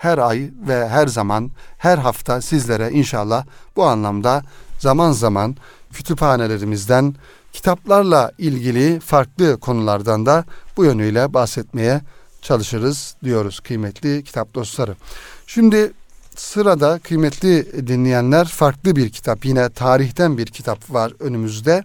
her 0.00 0.18
ay 0.18 0.50
ve 0.68 0.88
her 0.88 1.06
zaman, 1.06 1.50
her 1.78 1.98
hafta 1.98 2.40
sizlere 2.40 2.90
inşallah 2.90 3.44
bu 3.76 3.84
anlamda 3.84 4.42
zaman 4.78 5.12
zaman 5.12 5.56
kütüphanelerimizden, 5.92 7.14
kitaplarla 7.52 8.32
ilgili 8.38 9.00
farklı 9.00 9.60
konulardan 9.60 10.26
da 10.26 10.44
bu 10.76 10.84
yönüyle 10.84 11.34
bahsetmeye 11.34 12.00
çalışırız 12.42 13.14
diyoruz 13.24 13.60
kıymetli 13.60 14.24
kitap 14.24 14.54
dostları. 14.54 14.96
Şimdi 15.46 15.92
sırada 16.36 16.98
kıymetli 16.98 17.86
dinleyenler 17.86 18.44
farklı 18.48 18.96
bir 18.96 19.10
kitap 19.10 19.44
yine 19.44 19.70
tarihten 19.70 20.38
bir 20.38 20.46
kitap 20.46 20.90
var 20.90 21.12
önümüzde. 21.20 21.84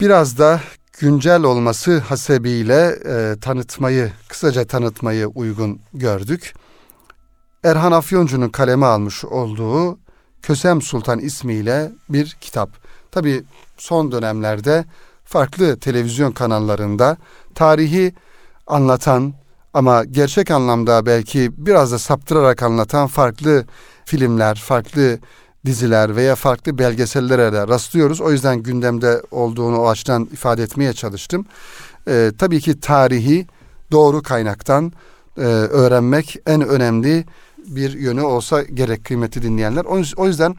Biraz 0.00 0.38
da 0.38 0.60
güncel 1.00 1.42
olması 1.42 1.98
hasebiyle 1.98 2.98
e, 3.06 3.40
tanıtmayı 3.40 4.12
kısaca 4.28 4.64
tanıtmayı 4.64 5.26
uygun 5.26 5.80
gördük. 5.94 6.54
Erhan 7.64 7.92
Afyoncu'nun 7.92 8.48
kaleme 8.48 8.86
almış 8.86 9.24
olduğu 9.24 9.98
Kösem 10.42 10.82
Sultan 10.82 11.18
ismiyle 11.18 11.92
bir 12.08 12.36
kitap. 12.40 12.70
Tabi 13.10 13.42
son 13.76 14.12
dönemlerde 14.12 14.84
farklı 15.24 15.78
televizyon 15.80 16.32
kanallarında 16.32 17.16
tarihi 17.54 18.14
anlatan 18.66 19.34
ama 19.74 20.04
gerçek 20.04 20.50
anlamda 20.50 21.06
belki 21.06 21.50
biraz 21.56 21.92
da 21.92 21.98
saptırarak 21.98 22.62
anlatan 22.62 23.06
farklı 23.06 23.64
filmler, 24.04 24.54
farklı 24.54 25.18
diziler 25.66 26.16
veya 26.16 26.36
farklı 26.36 26.78
belgesellere 26.78 27.52
de 27.52 27.68
rastlıyoruz. 27.68 28.20
O 28.20 28.32
yüzden 28.32 28.62
gündemde 28.62 29.22
olduğunu 29.30 29.78
o 29.80 29.88
açıdan 29.88 30.28
ifade 30.32 30.62
etmeye 30.62 30.92
çalıştım. 30.92 31.46
Ee, 32.08 32.32
tabii 32.38 32.60
ki 32.60 32.80
tarihi 32.80 33.46
doğru 33.90 34.22
kaynaktan 34.22 34.92
e, 35.36 35.40
öğrenmek 35.42 36.36
en 36.46 36.68
önemli 36.68 37.24
bir 37.70 37.92
yönü 37.92 38.22
olsa 38.22 38.62
gerek 38.62 39.04
kıymeti 39.04 39.42
dinleyenler. 39.42 39.84
O 40.16 40.26
yüzden 40.26 40.56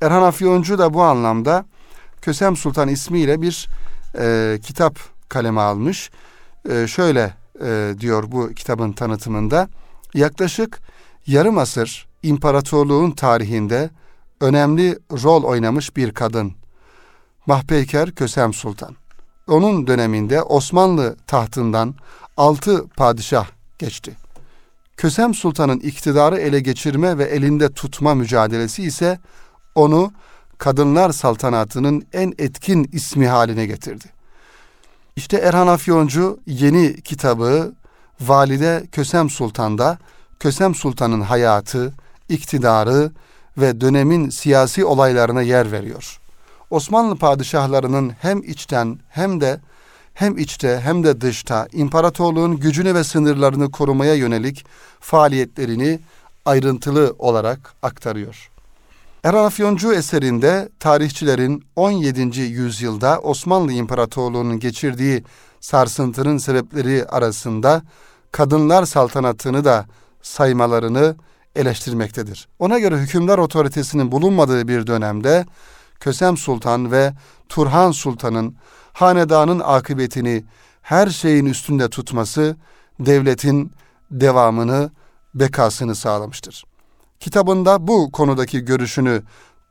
Erhan 0.00 0.22
Afyoncu 0.22 0.78
da 0.78 0.94
bu 0.94 1.02
anlamda 1.02 1.64
Kösem 2.22 2.56
Sultan 2.56 2.88
ismiyle 2.88 3.42
bir 3.42 3.68
e, 4.18 4.58
kitap 4.62 4.98
kaleme 5.28 5.60
almış. 5.60 6.10
E, 6.70 6.86
şöyle 6.86 7.34
e, 7.64 7.94
diyor 8.00 8.24
bu 8.32 8.48
kitabın 8.48 8.92
tanıtımında. 8.92 9.68
Yaklaşık 10.14 10.80
yarım 11.26 11.58
asır 11.58 12.08
imparatorluğun 12.22 13.10
tarihinde 13.10 13.90
önemli 14.40 14.98
rol 15.12 15.42
oynamış 15.42 15.96
bir 15.96 16.14
kadın. 16.14 16.52
Mahpeyker 17.46 18.10
Kösem 18.10 18.54
Sultan. 18.54 18.96
Onun 19.48 19.86
döneminde 19.86 20.42
Osmanlı 20.42 21.16
tahtından 21.26 21.94
altı 22.36 22.88
padişah 22.88 23.46
geçti. 23.78 24.16
Kösem 25.00 25.34
Sultan'ın 25.34 25.80
iktidarı 25.80 26.38
ele 26.38 26.60
geçirme 26.60 27.18
ve 27.18 27.24
elinde 27.24 27.72
tutma 27.72 28.14
mücadelesi 28.14 28.82
ise 28.82 29.18
onu 29.74 30.12
kadınlar 30.58 31.12
saltanatının 31.12 32.06
en 32.12 32.32
etkin 32.38 32.90
ismi 32.92 33.28
haline 33.28 33.66
getirdi. 33.66 34.04
İşte 35.16 35.36
Erhan 35.36 35.66
Afyoncu 35.66 36.40
yeni 36.46 37.00
kitabı 37.00 37.72
Valide 38.20 38.86
Kösem 38.92 39.30
Sultan'da 39.30 39.98
Kösem 40.40 40.74
Sultan'ın 40.74 41.20
hayatı, 41.20 41.92
iktidarı 42.28 43.12
ve 43.58 43.80
dönemin 43.80 44.30
siyasi 44.30 44.84
olaylarına 44.84 45.42
yer 45.42 45.72
veriyor. 45.72 46.20
Osmanlı 46.70 47.16
padişahlarının 47.16 48.12
hem 48.20 48.42
içten 48.42 48.98
hem 49.08 49.40
de 49.40 49.60
hem 50.20 50.38
içte 50.38 50.80
hem 50.80 51.04
de 51.04 51.20
dışta 51.20 51.68
imparatorluğun 51.72 52.56
gücünü 52.56 52.94
ve 52.94 53.04
sınırlarını 53.04 53.70
korumaya 53.70 54.14
yönelik 54.14 54.64
faaliyetlerini 55.00 56.00
ayrıntılı 56.44 57.14
olarak 57.18 57.74
aktarıyor. 57.82 58.50
Erhan 59.24 59.44
Afyoncu 59.44 59.92
eserinde 59.92 60.68
tarihçilerin 60.80 61.64
17. 61.76 62.40
yüzyılda 62.40 63.20
Osmanlı 63.20 63.72
İmparatorluğu'nun 63.72 64.60
geçirdiği 64.60 65.24
sarsıntının 65.60 66.38
sebepleri 66.38 67.04
arasında 67.04 67.82
kadınlar 68.32 68.86
saltanatını 68.86 69.64
da 69.64 69.86
saymalarını 70.22 71.16
eleştirmektedir. 71.56 72.48
Ona 72.58 72.78
göre 72.78 72.96
hükümdar 72.96 73.38
otoritesinin 73.38 74.12
bulunmadığı 74.12 74.68
bir 74.68 74.86
dönemde 74.86 75.46
Kösem 76.00 76.36
Sultan 76.36 76.92
ve 76.92 77.12
Turhan 77.48 77.90
Sultan'ın 77.90 78.56
hanedanın 79.00 79.60
akıbetini 79.60 80.44
her 80.82 81.08
şeyin 81.08 81.46
üstünde 81.46 81.88
tutması 81.88 82.56
devletin 83.00 83.72
devamını, 84.10 84.90
bekasını 85.34 85.94
sağlamıştır. 85.94 86.64
Kitabında 87.20 87.86
bu 87.86 88.12
konudaki 88.12 88.60
görüşünü 88.60 89.22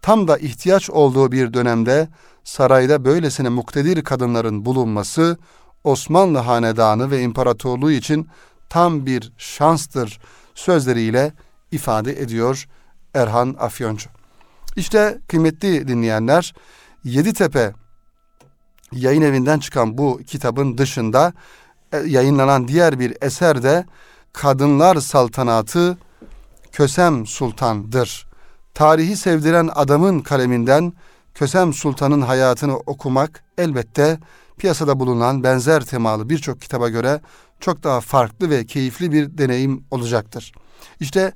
tam 0.01 0.27
da 0.27 0.37
ihtiyaç 0.37 0.89
olduğu 0.89 1.31
bir 1.31 1.53
dönemde 1.53 2.07
sarayda 2.43 3.05
böylesine 3.05 3.49
muktedir 3.49 4.03
kadınların 4.03 4.65
bulunması 4.65 5.37
Osmanlı 5.83 6.37
hanedanı 6.37 7.11
ve 7.11 7.21
imparatorluğu 7.21 7.91
için 7.91 8.27
tam 8.69 9.05
bir 9.05 9.33
şanstır 9.37 10.19
sözleriyle 10.55 11.33
ifade 11.71 12.21
ediyor 12.21 12.67
Erhan 13.13 13.55
Afyoncu. 13.59 14.09
İşte 14.75 15.19
kıymetli 15.27 15.87
dinleyenler 15.87 16.53
Yeditepe 17.03 17.73
yayın 18.91 19.21
evinden 19.21 19.59
çıkan 19.59 19.97
bu 19.97 20.19
kitabın 20.27 20.77
dışında 20.77 21.33
e, 21.93 21.97
yayınlanan 21.97 22.67
diğer 22.67 22.99
bir 22.99 23.17
eser 23.21 23.63
de 23.63 23.85
Kadınlar 24.33 24.95
Saltanatı 24.95 25.97
Kösem 26.71 27.25
Sultan'dır. 27.25 28.27
Tarihi 28.73 29.17
sevdiren 29.17 29.69
adamın 29.75 30.19
kaleminden 30.19 30.93
Kösem 31.33 31.73
Sultan'ın 31.73 32.21
hayatını 32.21 32.77
okumak 32.77 33.43
elbette 33.57 34.19
piyasada 34.57 34.99
bulunan 34.99 35.43
benzer 35.43 35.85
temalı 35.85 36.29
birçok 36.29 36.61
kitaba 36.61 36.89
göre 36.89 37.21
çok 37.59 37.83
daha 37.83 38.01
farklı 38.01 38.49
ve 38.49 38.65
keyifli 38.65 39.11
bir 39.11 39.37
deneyim 39.37 39.83
olacaktır. 39.91 40.53
İşte 40.99 41.33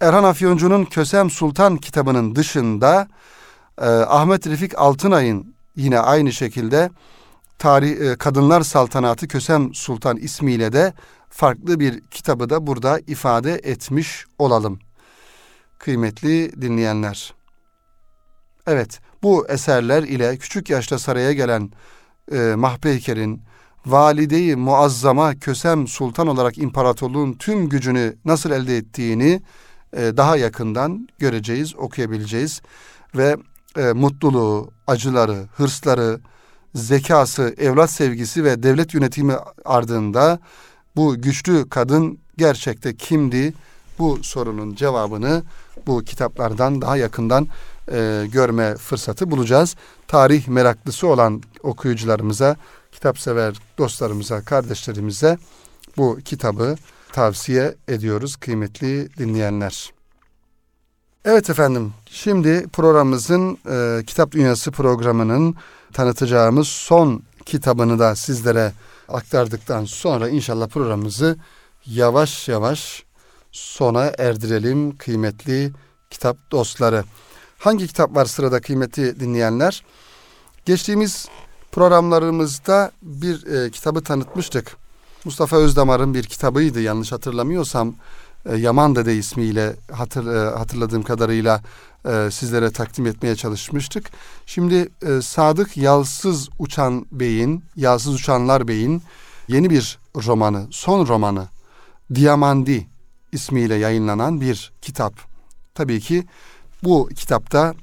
Erhan 0.00 0.24
Afyoncu'nun 0.24 0.84
Kösem 0.84 1.30
Sultan 1.30 1.76
kitabının 1.76 2.34
dışında 2.34 3.08
e, 3.80 3.86
Ahmet 3.86 4.46
Refik 4.46 4.78
Altınay'ın 4.78 5.54
yine 5.80 5.98
aynı 5.98 6.32
şekilde 6.32 6.90
tarih 7.58 8.10
e, 8.10 8.16
Kadınlar 8.16 8.60
Saltanatı 8.60 9.28
Kösem 9.28 9.74
Sultan 9.74 10.16
ismiyle 10.16 10.72
de 10.72 10.92
farklı 11.30 11.80
bir 11.80 12.00
kitabı 12.00 12.50
da 12.50 12.66
burada 12.66 13.00
ifade 13.06 13.54
etmiş 13.54 14.26
olalım. 14.38 14.78
Kıymetli 15.78 16.62
dinleyenler. 16.62 17.34
Evet, 18.66 19.00
bu 19.22 19.48
eserler 19.48 20.02
ile 20.02 20.36
küçük 20.36 20.70
yaşta 20.70 20.98
saraya 20.98 21.32
gelen 21.32 21.70
e, 22.32 22.54
Mahpeyker'in 22.56 23.42
valideyi 23.86 24.56
muazzama 24.56 25.34
Kösem 25.34 25.86
Sultan 25.86 26.26
olarak 26.26 26.58
imparatorluğun 26.58 27.32
tüm 27.32 27.68
gücünü 27.68 28.16
nasıl 28.24 28.50
elde 28.50 28.76
ettiğini 28.76 29.42
e, 29.96 30.16
daha 30.16 30.36
yakından 30.36 31.08
göreceğiz, 31.18 31.76
okuyabileceğiz 31.76 32.62
ve 33.16 33.36
e, 33.76 33.92
mutluluğu, 33.92 34.70
acıları, 34.86 35.46
hırsları, 35.56 36.20
zekası, 36.74 37.54
evlat 37.58 37.90
sevgisi 37.90 38.44
ve 38.44 38.62
devlet 38.62 38.94
yönetimi 38.94 39.34
ardında 39.64 40.38
bu 40.96 41.22
güçlü 41.22 41.68
kadın 41.68 42.18
gerçekte 42.36 42.96
kimdi? 42.96 43.54
Bu 43.98 44.18
sorunun 44.22 44.74
cevabını 44.74 45.42
bu 45.86 46.04
kitaplardan 46.04 46.80
daha 46.80 46.96
yakından 46.96 47.48
e, 47.92 48.26
görme 48.32 48.76
fırsatı 48.76 49.30
bulacağız. 49.30 49.76
Tarih 50.08 50.48
meraklısı 50.48 51.06
olan 51.06 51.42
okuyucularımıza, 51.62 52.56
kitap 52.92 53.18
sever 53.18 53.54
dostlarımıza, 53.78 54.44
kardeşlerimize 54.44 55.38
bu 55.96 56.18
kitabı 56.24 56.76
tavsiye 57.12 57.74
ediyoruz 57.88 58.36
kıymetli 58.36 59.16
dinleyenler. 59.18 59.99
Evet 61.24 61.50
efendim, 61.50 61.92
şimdi 62.06 62.66
programımızın 62.72 63.58
e, 63.70 64.04
Kitap 64.06 64.32
Dünyası 64.32 64.70
programının 64.70 65.56
tanıtacağımız 65.92 66.68
son 66.68 67.22
kitabını 67.46 67.98
da 67.98 68.16
sizlere 68.16 68.72
aktardıktan 69.08 69.84
sonra 69.84 70.28
inşallah 70.28 70.68
programımızı 70.68 71.38
yavaş 71.86 72.48
yavaş 72.48 73.04
sona 73.52 74.12
erdirelim 74.18 74.96
kıymetli 74.96 75.72
kitap 76.10 76.36
dostları. 76.50 77.04
Hangi 77.58 77.86
kitap 77.86 78.16
var 78.16 78.24
sırada 78.24 78.60
kıymetli 78.60 79.20
dinleyenler? 79.20 79.84
Geçtiğimiz 80.66 81.28
programlarımızda 81.72 82.92
bir 83.02 83.46
e, 83.46 83.70
kitabı 83.70 84.02
tanıtmıştık. 84.02 84.76
Mustafa 85.24 85.56
Özdamar'ın 85.56 86.14
bir 86.14 86.22
kitabıydı 86.22 86.80
yanlış 86.80 87.12
hatırlamıyorsam. 87.12 87.94
E, 88.46 88.56
Yaman 88.56 88.96
Dede 88.96 89.16
ismiyle 89.16 89.76
hatır, 89.92 90.26
e, 90.26 90.56
hatırladığım 90.58 91.02
kadarıyla 91.02 91.62
e, 92.08 92.28
sizlere 92.32 92.70
takdim 92.70 93.06
etmeye 93.06 93.36
çalışmıştık. 93.36 94.10
Şimdi 94.46 94.88
e, 95.02 95.22
Sadık 95.22 95.76
Yalsız 95.76 96.48
Uçan 96.58 97.06
Bey'in, 97.12 97.64
Yalsız 97.76 98.14
Uçanlar 98.14 98.68
Bey'in 98.68 99.02
yeni 99.48 99.70
bir 99.70 99.98
romanı, 100.16 100.66
son 100.70 101.06
romanı 101.06 101.48
Diamandi 102.14 102.86
ismiyle 103.32 103.74
yayınlanan 103.74 104.40
bir 104.40 104.72
kitap. 104.82 105.14
Tabii 105.74 106.00
ki 106.00 106.26
bu 106.82 107.08
kitapta 107.16 107.74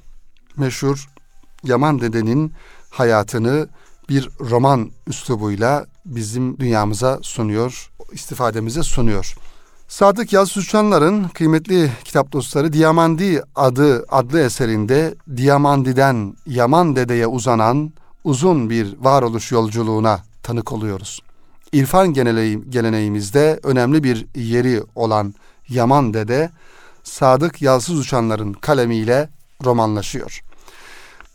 meşhur 0.56 1.08
Yaman 1.64 2.00
Dede'nin 2.00 2.52
hayatını 2.90 3.68
bir 4.08 4.28
roman 4.40 4.90
üslubuyla 5.06 5.86
bizim 6.04 6.58
dünyamıza 6.58 7.18
sunuyor, 7.22 7.90
istifademize 8.12 8.82
sunuyor. 8.82 9.34
Sadık 9.88 10.32
Yalçın 10.32 10.60
Uçanlar'ın 10.60 11.24
kıymetli 11.24 11.90
kitap 12.04 12.32
dostları 12.32 12.72
Diamandi 12.72 13.42
adı 13.54 14.04
adlı 14.08 14.40
eserinde 14.40 15.14
Diamandi'den 15.36 16.36
Yaman 16.46 16.96
Dede'ye 16.96 17.26
uzanan 17.26 17.92
uzun 18.24 18.70
bir 18.70 18.96
varoluş 19.00 19.52
yolculuğuna 19.52 20.20
tanık 20.42 20.72
oluyoruz. 20.72 21.20
İrfan 21.72 22.14
geleneğimizde 22.70 23.60
önemli 23.62 24.04
bir 24.04 24.26
yeri 24.34 24.82
olan 24.94 25.34
Yaman 25.68 26.14
Dede, 26.14 26.50
Sadık 27.02 27.62
Yalsız 27.62 27.98
Uçanlar'ın 27.98 28.52
kalemiyle 28.52 29.28
romanlaşıyor. 29.64 30.40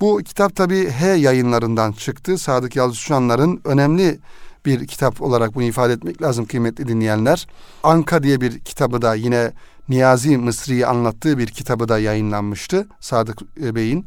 Bu 0.01 0.21
kitap 0.25 0.55
tabi 0.55 0.89
H 0.89 1.05
yayınlarından 1.05 1.91
çıktı. 1.91 2.37
Sadık 2.37 2.75
Yalçın 2.75 3.01
Uçanlar'ın 3.01 3.61
önemli 3.65 4.19
bir 4.65 4.87
kitap 4.87 5.21
olarak 5.21 5.55
bunu 5.55 5.63
ifade 5.63 5.93
etmek 5.93 6.21
lazım 6.21 6.45
kıymetli 6.45 6.87
dinleyenler. 6.87 7.47
Anka 7.83 8.23
diye 8.23 8.41
bir 8.41 8.59
kitabı 8.59 9.01
da 9.01 9.15
yine 9.15 9.51
Niyazi 9.89 10.37
Mısri'yi 10.37 10.87
anlattığı 10.87 11.37
bir 11.37 11.47
kitabı 11.47 11.87
da 11.87 11.99
yayınlanmıştı 11.99 12.87
Sadık 12.99 13.57
Bey'in. 13.57 14.05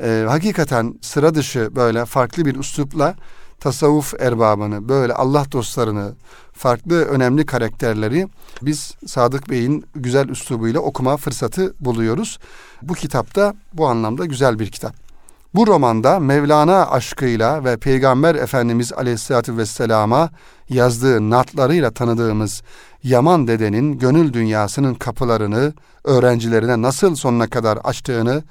Ee, 0.00 0.24
hakikaten 0.28 0.94
sıra 1.02 1.34
dışı 1.34 1.76
böyle 1.76 2.04
farklı 2.04 2.44
bir 2.44 2.56
üslupla 2.56 3.14
tasavvuf 3.60 4.14
erbabını, 4.20 4.88
böyle 4.88 5.12
Allah 5.14 5.44
dostlarını, 5.52 6.12
farklı 6.52 7.04
önemli 7.04 7.46
karakterleri 7.46 8.28
biz 8.62 8.94
Sadık 9.06 9.50
Bey'in 9.50 9.84
güzel 9.94 10.28
üslubuyla 10.28 10.80
okuma 10.80 11.16
fırsatı 11.16 11.74
buluyoruz. 11.80 12.38
Bu 12.82 12.94
kitapta 12.94 13.54
bu 13.72 13.86
anlamda 13.86 14.24
güzel 14.24 14.58
bir 14.58 14.70
kitap. 14.70 15.07
Bu 15.54 15.66
romanda 15.66 16.20
Mevlana 16.20 16.90
aşkıyla 16.90 17.64
ve 17.64 17.76
Peygamber 17.76 18.34
Efendimiz 18.34 18.92
Aleyhisselatü 18.92 19.56
Vesselam'a 19.56 20.30
yazdığı 20.68 21.30
natlarıyla 21.30 21.90
tanıdığımız 21.90 22.62
Yaman 23.02 23.48
dedenin 23.48 23.98
gönül 23.98 24.32
dünyasının 24.32 24.94
kapılarını 24.94 25.72
öğrencilerine 26.04 26.82
nasıl 26.82 27.14
sonuna 27.14 27.46
kadar 27.46 27.76
açtığını 27.76 28.42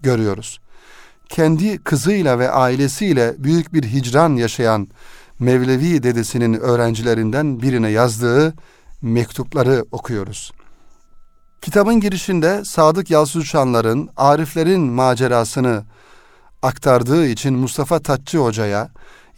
görüyoruz. 0.00 0.60
Kendi 1.28 1.78
kızıyla 1.78 2.38
ve 2.38 2.50
ailesiyle 2.50 3.34
büyük 3.38 3.72
bir 3.72 3.82
hicran 3.82 4.36
yaşayan 4.36 4.88
Mevlevi 5.38 6.02
dedesinin 6.02 6.54
öğrencilerinden 6.54 7.62
birine 7.62 7.90
yazdığı 7.90 8.54
mektupları 9.02 9.84
okuyoruz. 9.92 10.52
Kitabın 11.62 12.00
girişinde 12.00 12.64
Sadık 12.64 13.10
Yalçınçanların 13.10 14.08
Ariflerin 14.16 14.80
macerasını 14.80 15.84
aktardığı 16.62 17.26
için 17.26 17.54
Mustafa 17.54 17.98
Tatçı 17.98 18.38
Hoca'ya 18.38 18.88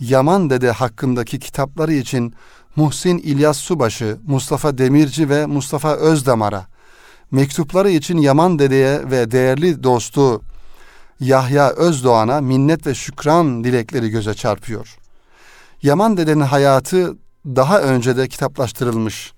Yaman 0.00 0.50
Dede 0.50 0.70
hakkındaki 0.70 1.38
kitapları 1.38 1.92
için 1.92 2.34
Muhsin 2.76 3.18
İlyas 3.18 3.58
Subaşı, 3.58 4.18
Mustafa 4.26 4.78
Demirci 4.78 5.28
ve 5.28 5.46
Mustafa 5.46 5.94
Özdamar'a, 5.94 6.66
mektupları 7.30 7.90
için 7.90 8.18
Yaman 8.18 8.58
Dede'ye 8.58 9.10
ve 9.10 9.30
değerli 9.30 9.82
dostu 9.82 10.42
Yahya 11.20 11.70
Özdoğan'a 11.70 12.40
minnet 12.40 12.86
ve 12.86 12.94
şükran 12.94 13.64
dilekleri 13.64 14.10
göze 14.10 14.34
çarpıyor. 14.34 14.96
Yaman 15.82 16.16
Dede'nin 16.16 16.40
hayatı 16.40 17.16
daha 17.46 17.80
önce 17.80 18.16
de 18.16 18.28
kitaplaştırılmış. 18.28 19.32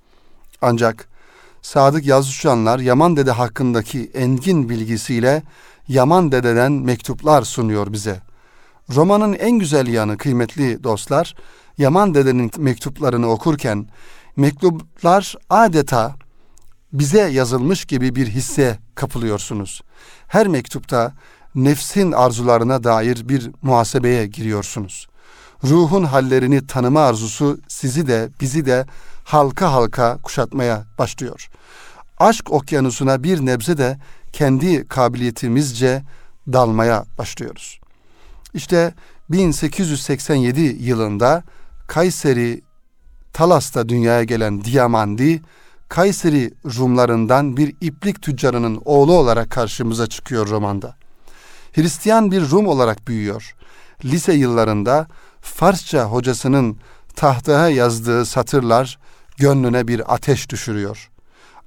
Ancak 0.62 1.08
Sadık 1.62 2.06
Yazıçanlar 2.06 2.78
Yaman 2.78 3.16
Dede 3.16 3.30
hakkındaki 3.30 4.10
engin 4.14 4.68
bilgisiyle 4.68 5.42
Yaman 5.88 6.32
Dede'den 6.32 6.72
mektuplar 6.72 7.42
sunuyor 7.42 7.92
bize. 7.92 8.20
Romanın 8.94 9.32
en 9.32 9.58
güzel 9.58 9.86
yanı 9.86 10.18
kıymetli 10.18 10.84
dostlar, 10.84 11.34
Yaman 11.78 12.14
Dede'nin 12.14 12.50
mektuplarını 12.58 13.30
okurken 13.30 13.88
mektuplar 14.36 15.34
adeta 15.50 16.14
bize 16.92 17.20
yazılmış 17.20 17.84
gibi 17.84 18.14
bir 18.14 18.26
hisse 18.26 18.78
kapılıyorsunuz. 18.94 19.82
Her 20.28 20.48
mektupta 20.48 21.12
nefsin 21.54 22.12
arzularına 22.12 22.84
dair 22.84 23.28
bir 23.28 23.50
muhasebeye 23.62 24.26
giriyorsunuz. 24.26 25.06
Ruhun 25.64 26.04
hallerini 26.04 26.66
tanıma 26.66 27.00
arzusu 27.00 27.58
sizi 27.68 28.06
de 28.06 28.28
bizi 28.40 28.66
de 28.66 28.86
halka 29.24 29.72
halka 29.72 30.18
kuşatmaya 30.22 30.84
başlıyor. 30.98 31.48
Aşk 32.18 32.52
okyanusuna 32.52 33.22
bir 33.22 33.46
nebze 33.46 33.78
de 33.78 33.98
kendi 34.36 34.88
kabiliyetimizce 34.88 36.02
dalmaya 36.52 37.04
başlıyoruz. 37.18 37.80
İşte 38.54 38.94
1887 39.30 40.60
yılında 40.80 41.42
Kayseri 41.86 42.62
Talas'ta 43.32 43.88
dünyaya 43.88 44.24
gelen 44.24 44.64
Diamandi, 44.64 45.42
Kayseri 45.88 46.54
Rumlarından 46.64 47.56
bir 47.56 47.74
iplik 47.80 48.22
tüccarının 48.22 48.82
oğlu 48.84 49.12
olarak 49.12 49.50
karşımıza 49.50 50.06
çıkıyor 50.06 50.48
romanda. 50.48 50.96
Hristiyan 51.72 52.30
bir 52.30 52.50
Rum 52.50 52.66
olarak 52.66 53.08
büyüyor. 53.08 53.54
Lise 54.04 54.32
yıllarında 54.32 55.06
Farsça 55.40 56.04
hocasının 56.04 56.78
tahtaya 57.14 57.68
yazdığı 57.68 58.26
satırlar 58.26 58.98
gönlüne 59.36 59.88
bir 59.88 60.14
ateş 60.14 60.50
düşürüyor. 60.50 61.10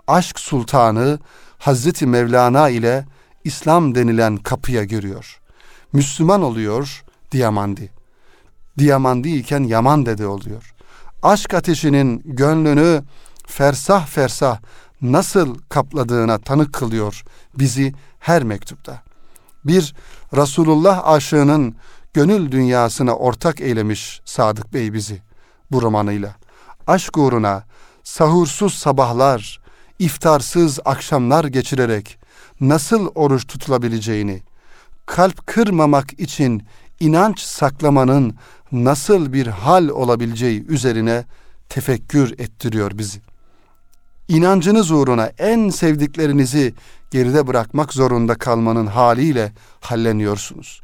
Aşk 0.08 0.40
sultanı 0.40 1.20
Hazreti 1.60 2.06
Mevlana 2.06 2.70
ile 2.70 3.06
İslam 3.44 3.96
denilen 3.96 4.38
kapıya 4.38 4.84
giriyor. 4.84 5.40
Müslüman 5.94 6.42
oluyor 6.42 7.04
Diamandi. 7.32 7.92
Diamandi 8.78 9.36
iken 9.38 9.64
Yaman 9.64 10.06
dede 10.06 10.28
oluyor. 10.28 10.74
Aşk 11.24 11.54
ateşinin 11.54 12.22
gönlünü 12.26 13.04
fersah 13.48 14.08
fersah 14.08 14.60
nasıl 15.02 15.56
kapladığına 15.70 16.38
tanık 16.38 16.74
kılıyor 16.74 17.24
bizi 17.58 17.94
her 18.20 18.44
mektupta. 18.44 19.02
Bir 19.66 19.96
Resulullah 20.36 21.08
aşığının 21.08 21.76
gönül 22.14 22.52
dünyasına 22.52 23.16
ortak 23.16 23.62
eylemiş 23.62 24.22
Sadık 24.26 24.74
Bey 24.74 24.94
bizi 24.94 25.22
bu 25.72 25.82
romanıyla. 25.82 26.36
Aşk 26.88 27.18
uğruna 27.18 27.64
sahursuz 28.04 28.74
sabahlar, 28.74 29.60
iftarsız 30.00 30.80
akşamlar 30.86 31.46
geçirerek 31.46 32.20
nasıl 32.62 33.08
oruç 33.16 33.48
tutulabileceğini, 33.48 34.42
kalp 35.06 35.48
kırmamak 35.48 36.20
için 36.20 36.64
inanç 37.00 37.40
saklamanın 37.40 38.36
nasıl 38.72 39.34
bir 39.34 39.48
hal 39.48 39.88
olabileceği 39.88 40.66
üzerine 40.68 41.26
tefekkür 41.70 42.32
ettiriyor 42.40 42.92
bizi. 42.98 43.20
İnancınız 44.28 44.92
uğruna 44.92 45.32
en 45.38 45.70
sevdiklerinizi 45.70 46.74
geride 47.12 47.48
bırakmak 47.48 47.94
zorunda 47.94 48.36
kalmanın 48.36 48.88
haliyle 48.88 49.52
halleniyorsunuz. 49.82 50.82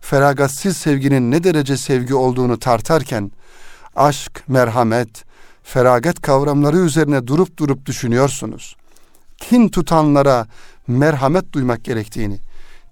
Feragatsiz 0.00 0.76
sevginin 0.76 1.30
ne 1.30 1.44
derece 1.44 1.76
sevgi 1.76 2.14
olduğunu 2.14 2.58
tartarken 2.58 3.30
aşk, 3.96 4.44
merhamet, 4.48 5.24
feragat 5.72 6.22
kavramları 6.22 6.76
üzerine 6.76 7.26
durup 7.26 7.56
durup 7.56 7.86
düşünüyorsunuz. 7.86 8.76
Kin 9.38 9.68
tutanlara 9.68 10.46
merhamet 10.86 11.52
duymak 11.52 11.84
gerektiğini, 11.84 12.38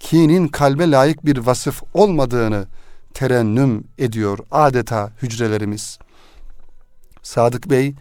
kinin 0.00 0.48
kalbe 0.48 0.90
layık 0.90 1.26
bir 1.26 1.38
vasıf 1.38 1.82
olmadığını 1.94 2.66
terennüm 3.14 3.84
ediyor 3.98 4.38
adeta 4.50 5.12
hücrelerimiz. 5.22 5.98
Sadık 7.22 7.70
Bey, 7.70 7.94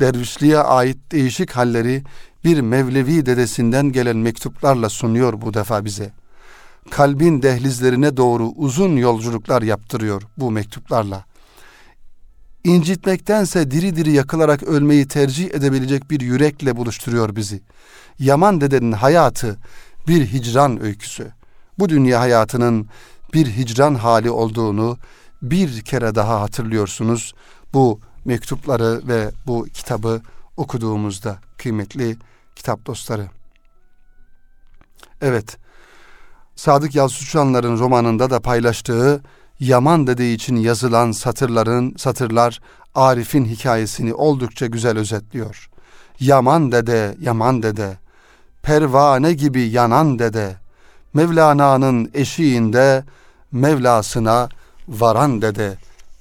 dervişliğe 0.00 0.58
ait 0.58 0.98
değişik 1.12 1.50
halleri 1.50 2.02
bir 2.44 2.60
Mevlevi 2.60 3.26
dedesinden 3.26 3.92
gelen 3.92 4.16
mektuplarla 4.16 4.88
sunuyor 4.88 5.40
bu 5.40 5.54
defa 5.54 5.84
bize. 5.84 6.12
Kalbin 6.90 7.42
dehlizlerine 7.42 8.16
doğru 8.16 8.44
uzun 8.56 8.96
yolculuklar 8.96 9.62
yaptırıyor 9.62 10.22
bu 10.36 10.50
mektuplarla. 10.50 11.31
İncitmektense 12.64 13.70
diri 13.70 13.96
diri 13.96 14.12
yakılarak 14.12 14.62
ölmeyi 14.62 15.08
tercih 15.08 15.54
edebilecek 15.54 16.10
bir 16.10 16.20
yürekle 16.20 16.76
buluşturuyor 16.76 17.36
bizi. 17.36 17.60
Yaman 18.18 18.60
dedenin 18.60 18.92
hayatı 18.92 19.56
bir 20.08 20.26
hicran 20.26 20.82
öyküsü. 20.82 21.32
Bu 21.78 21.88
dünya 21.88 22.20
hayatının 22.20 22.88
bir 23.34 23.46
hicran 23.46 23.94
hali 23.94 24.30
olduğunu 24.30 24.98
bir 25.42 25.80
kere 25.80 26.14
daha 26.14 26.40
hatırlıyorsunuz. 26.40 27.34
Bu 27.74 28.00
mektupları 28.24 29.00
ve 29.08 29.30
bu 29.46 29.64
kitabı 29.64 30.20
okuduğumuzda 30.56 31.38
kıymetli 31.58 32.16
kitap 32.56 32.86
dostları. 32.86 33.28
Evet, 35.20 35.56
Sadık 36.56 36.94
Yalçınçanların 36.94 37.78
romanında 37.78 38.30
da 38.30 38.40
paylaştığı 38.40 39.22
Yaman 39.62 40.06
Dede 40.06 40.32
için 40.32 40.56
yazılan 40.56 41.12
satırların 41.12 41.94
satırlar 41.98 42.60
Arif'in 42.94 43.44
hikayesini 43.44 44.14
oldukça 44.14 44.66
güzel 44.66 44.98
özetliyor. 44.98 45.70
Yaman 46.20 46.72
dede, 46.72 47.16
yaman 47.20 47.62
dede, 47.62 47.98
pervane 48.62 49.32
gibi 49.32 49.62
yanan 49.62 50.18
dede, 50.18 50.56
Mevlana'nın 51.14 52.10
eşiğinde 52.14 53.04
Mevlasına 53.52 54.48
varan 54.88 55.42
dede 55.42 55.76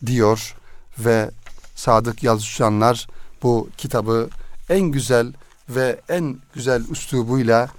diyor 0.06 0.56
ve 1.00 1.32
Sadık 1.76 2.24
Yazışanlar 2.24 3.08
bu 3.44 3.70
kitabı 3.78 4.30
en 4.70 4.82
güzel 4.82 5.34
ve 5.70 6.02
en 6.10 6.38
güzel 6.54 6.84
üslubuyla 6.90 7.70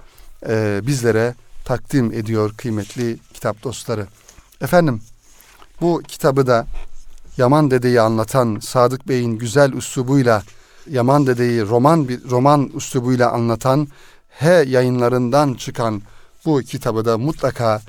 e, 0.49 0.81
bizlere 0.87 1.35
takdim 1.65 2.11
ediyor 2.11 2.53
kıymetli 2.57 3.17
kitap 3.33 3.63
dostları. 3.63 4.07
Efendim 4.61 5.01
bu 5.81 6.01
kitabı 6.07 6.47
da 6.47 6.67
Yaman 7.37 7.71
Dede'yi 7.71 8.01
anlatan 8.01 8.59
Sadık 8.59 9.07
Bey'in 9.07 9.37
güzel 9.37 9.73
üslubuyla 9.73 10.43
Yaman 10.89 11.27
Dede'yi 11.27 11.61
roman 11.61 12.07
bir 12.07 12.29
roman 12.29 12.71
üslubuyla 12.75 13.31
anlatan 13.31 13.87
H 14.29 14.49
yayınlarından 14.49 15.53
çıkan 15.53 16.01
bu 16.45 16.61
kitabı 16.61 17.05
da 17.05 17.17
mutlaka 17.17 17.81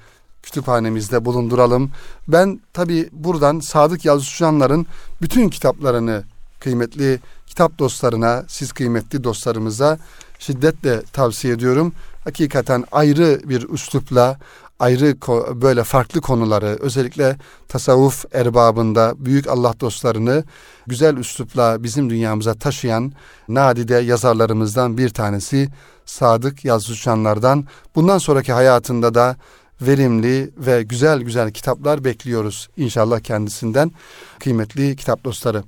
kütüphanemizde 0.43 1.25
bulunduralım. 1.25 1.91
Ben 2.29 2.61
tabi 2.73 3.09
buradan 3.13 3.61
Sadık 3.61 4.05
Yazıcıcanların 4.05 4.87
bütün 5.23 5.49
kitaplarını 5.49 6.25
kıymetli 6.61 7.21
kitap 7.47 7.79
dostlarına, 7.79 8.45
siz 8.49 8.73
kıymetli 8.73 9.25
dostlarımıza 9.25 9.99
şiddetle 10.39 11.03
tavsiye 11.03 11.55
ediyorum. 11.55 11.93
Hakikaten 12.25 12.85
ayrı 12.93 13.41
bir 13.45 13.69
üslupla, 13.69 14.39
ayrı 14.79 15.17
böyle 15.63 15.85
farklı 15.85 16.21
konuları 16.21 16.67
özellikle 16.67 17.37
tasavvuf 17.69 18.25
erbabında 18.35 19.15
büyük 19.17 19.49
Allah 19.49 19.75
dostlarını 19.81 20.45
güzel 20.87 21.17
üslupla 21.17 21.83
bizim 21.83 22.11
dünyamıza 22.11 22.55
taşıyan 22.55 23.13
nadide 23.49 23.95
yazarlarımızdan 23.95 24.99
bir 24.99 25.09
tanesi 25.09 25.69
Sadık 26.07 26.65
Yazıcıcanlardan. 26.65 27.67
Bundan 27.95 28.19
sonraki 28.19 28.53
hayatında 28.53 29.15
da 29.15 29.37
verimli 29.81 30.51
ve 30.57 30.83
güzel 30.83 31.21
güzel 31.21 31.53
kitaplar 31.53 32.05
bekliyoruz 32.05 32.69
inşallah 32.77 33.21
kendisinden 33.21 33.93
kıymetli 34.39 34.97
kitap 34.97 35.25
dostları. 35.25 35.63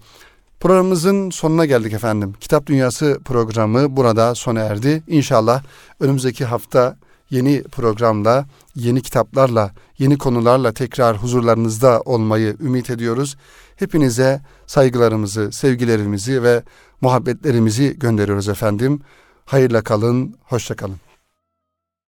Programımızın 0.61 1.31
sonuna 1.31 1.67
geldik 1.67 1.93
efendim. 1.93 2.35
Kitap 2.41 2.67
Dünyası 2.67 3.21
programı 3.25 3.97
burada 3.97 4.35
sona 4.35 4.61
erdi. 4.61 5.03
İnşallah 5.07 5.63
önümüzdeki 6.01 6.45
hafta 6.45 6.97
yeni 7.31 7.63
programla, 7.63 8.47
yeni 8.75 9.03
kitaplarla, 9.03 9.71
yeni 9.99 10.19
konularla 10.19 10.73
tekrar 10.73 11.17
huzurlarınızda 11.17 12.01
olmayı 12.01 12.57
ümit 12.61 12.91
ediyoruz. 12.91 13.37
Hepinize 13.77 14.41
saygılarımızı, 14.67 15.53
sevgilerimizi 15.53 16.43
ve 16.43 16.63
muhabbetlerimizi 17.01 17.99
gönderiyoruz 17.99 18.49
efendim. 18.49 19.01
Hayırla 19.45 19.83
kalın, 19.83 20.35
hoşça 20.45 20.77
kalın. 20.77 21.06